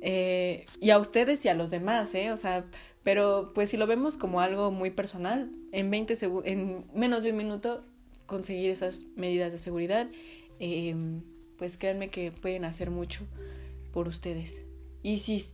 eh, 0.01 0.65
y 0.81 0.89
a 0.89 0.99
ustedes 0.99 1.45
y 1.45 1.51
a 1.51 1.55
los 1.55 1.69
demás, 1.69 2.15
¿eh? 2.15 2.33
O 2.33 2.39
sea, 2.39 2.65
pero 3.03 3.53
pues 3.55 3.69
si 3.69 3.77
lo 3.77 3.87
vemos 3.87 4.17
como 4.17 4.41
algo 4.41 4.71
muy 4.71 4.89
personal, 4.89 5.53
en, 5.73 5.91
20 5.91 6.15
en 6.47 6.87
menos 6.95 7.23
de 7.23 7.33
un 7.33 7.37
minuto 7.37 7.85
conseguir 8.25 8.71
esas 8.71 9.05
medidas 9.15 9.53
de 9.53 9.59
seguridad, 9.59 10.09
eh, 10.59 10.97
pues 11.59 11.77
créanme 11.77 12.09
que 12.09 12.33
pueden 12.33 12.65
hacer 12.65 12.91
mucho 12.91 13.27
por 13.93 14.09
ustedes. 14.09 14.63
Y 15.03 15.19
si 15.19 15.45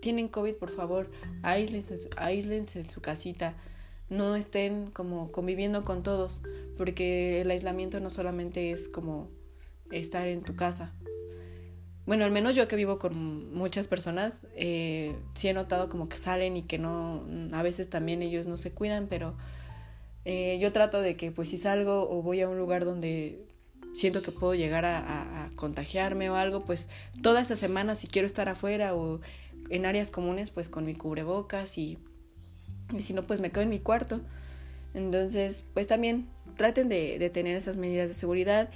tienen 0.00 0.28
COVID, 0.28 0.56
por 0.56 0.70
favor, 0.70 1.10
aíslense, 1.42 2.80
en 2.80 2.88
su 2.88 3.00
casita. 3.00 3.54
No 4.08 4.36
estén 4.36 4.90
como 4.90 5.30
conviviendo 5.32 5.84
con 5.84 6.02
todos, 6.02 6.42
porque 6.76 7.40
el 7.40 7.50
aislamiento 7.50 8.00
no 8.00 8.10
solamente 8.10 8.70
es 8.70 8.88
como 8.88 9.28
estar 9.90 10.26
en 10.28 10.42
tu 10.42 10.56
casa. 10.56 10.92
Bueno, 12.06 12.24
al 12.24 12.30
menos 12.30 12.56
yo 12.56 12.68
que 12.68 12.76
vivo 12.76 12.98
con 12.98 13.52
muchas 13.52 13.86
personas, 13.86 14.46
eh, 14.54 15.14
sí 15.34 15.48
he 15.48 15.52
notado 15.52 15.90
como 15.90 16.08
que 16.08 16.16
salen 16.16 16.56
y 16.56 16.62
que 16.62 16.78
no, 16.78 17.26
a 17.52 17.62
veces 17.62 17.90
también 17.90 18.22
ellos 18.22 18.46
no 18.46 18.56
se 18.56 18.72
cuidan, 18.72 19.08
pero 19.08 19.36
eh, 20.24 20.58
yo 20.58 20.72
trato 20.72 21.02
de 21.02 21.16
que 21.18 21.30
pues 21.30 21.50
si 21.50 21.58
salgo 21.58 22.08
o 22.10 22.22
voy 22.22 22.40
a 22.40 22.48
un 22.48 22.56
lugar 22.56 22.86
donde 22.86 23.44
siento 23.92 24.22
que 24.22 24.32
puedo 24.32 24.54
llegar 24.54 24.86
a, 24.86 25.44
a 25.44 25.50
contagiarme 25.50 26.30
o 26.30 26.36
algo, 26.36 26.64
pues 26.64 26.88
toda 27.22 27.42
esa 27.42 27.56
semana 27.56 27.94
si 27.94 28.06
quiero 28.06 28.24
estar 28.24 28.48
afuera 28.48 28.94
o 28.94 29.20
en 29.70 29.86
áreas 29.86 30.10
comunes 30.10 30.50
pues 30.50 30.68
con 30.68 30.84
mi 30.84 30.94
cubrebocas 30.94 31.78
y, 31.78 31.98
y 32.96 33.02
si 33.02 33.12
no 33.12 33.26
pues 33.26 33.40
me 33.40 33.50
quedo 33.50 33.62
en 33.62 33.70
mi 33.70 33.80
cuarto. 33.80 34.20
Entonces 34.94 35.64
pues 35.74 35.86
también 35.86 36.26
traten 36.56 36.88
de, 36.88 37.18
de 37.18 37.30
tener 37.30 37.56
esas 37.56 37.76
medidas 37.76 38.08
de 38.08 38.14
seguridad. 38.14 38.70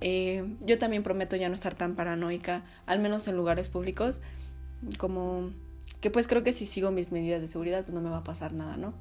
Eh, 0.00 0.44
yo 0.66 0.78
también 0.78 1.02
prometo 1.02 1.36
ya 1.36 1.48
no 1.48 1.54
estar 1.54 1.74
tan 1.74 1.94
paranoica, 1.94 2.64
al 2.86 2.98
menos 2.98 3.28
en 3.28 3.36
lugares 3.36 3.68
públicos, 3.68 4.20
como 4.98 5.50
que 6.00 6.10
pues 6.10 6.26
creo 6.26 6.42
que 6.42 6.52
si 6.52 6.66
sigo 6.66 6.90
mis 6.90 7.12
medidas 7.12 7.40
de 7.40 7.46
seguridad 7.46 7.84
pues 7.84 7.94
no 7.94 8.00
me 8.00 8.10
va 8.10 8.18
a 8.18 8.24
pasar 8.24 8.52
nada, 8.52 8.76
¿no? 8.76 8.94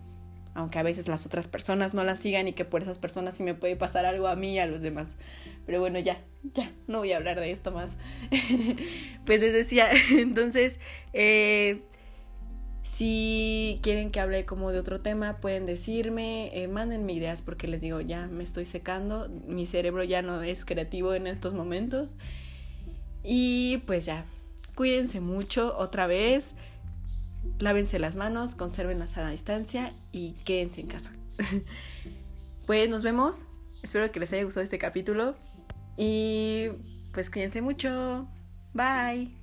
Aunque 0.54 0.80
a 0.80 0.84
veces 0.84 1.08
las 1.08 1.26
otras 1.26 1.48
personas 1.48 1.94
no 1.94 2.04
las 2.04 2.20
sigan 2.20 2.48
y 2.48 2.54
que 2.54 2.66
por 2.66 2.82
esas 2.82 2.98
personas 2.98 3.36
sí 3.36 3.44
me 3.44 3.54
puede 3.54 3.76
pasar 3.76 4.06
algo 4.06 4.28
a 4.28 4.36
mí 4.36 4.54
y 4.54 4.60
a 4.60 4.66
los 4.66 4.82
demás. 4.82 5.16
Pero 5.66 5.80
bueno, 5.80 6.00
ya, 6.00 6.20
ya, 6.54 6.72
no 6.88 7.00
voy 7.00 7.14
a 7.14 7.18
hablar 7.18 7.40
de 7.40 7.52
esto 7.52 7.72
más. 7.72 7.98
pues 9.26 9.40
les 9.40 9.54
decía, 9.54 9.90
entonces, 10.12 10.80
eh, 11.14 11.82
si 12.84 13.80
quieren 13.82 14.12
que 14.12 14.20
hable 14.20 14.46
como 14.46 14.72
de 14.72 14.80
otro 14.80 15.00
tema, 15.00 15.38
pueden 15.38 15.66
decirme, 15.66 16.52
eh, 16.54 16.68
mándenme 16.68 17.14
ideas 17.14 17.42
porque 17.42 17.68
les 17.68 17.80
digo, 17.80 18.02
ya 18.02 18.28
me 18.28 18.44
estoy 18.44 18.66
secando, 18.66 19.30
mi 19.48 19.66
cerebro 19.66 20.04
ya 20.04 20.22
no 20.22 20.42
es 20.42 20.66
creativo 20.66 21.14
en 21.14 21.28
estos 21.28 21.54
momentos. 21.54 22.16
Y 23.24 23.78
pues 23.86 24.06
ya, 24.06 24.26
cuídense 24.76 25.20
mucho 25.20 25.78
otra 25.78 26.08
vez, 26.08 26.54
lávense 27.60 28.00
las 28.00 28.16
manos, 28.16 28.56
conserven 28.56 29.00
la 29.00 29.30
distancia 29.32 29.94
y 30.12 30.34
quédense 30.46 30.82
en 30.82 30.88
casa. 30.88 31.12
pues 32.68 32.90
nos 32.90 33.04
vemos, 33.04 33.50
espero 33.84 34.12
que 34.12 34.20
les 34.20 34.32
haya 34.34 34.44
gustado 34.44 34.64
este 34.64 34.78
capítulo. 34.78 35.36
Y 35.98 36.70
pues 37.14 37.30
cuídense 37.30 37.62
mucho. 37.62 38.28
Bye. 38.74 39.41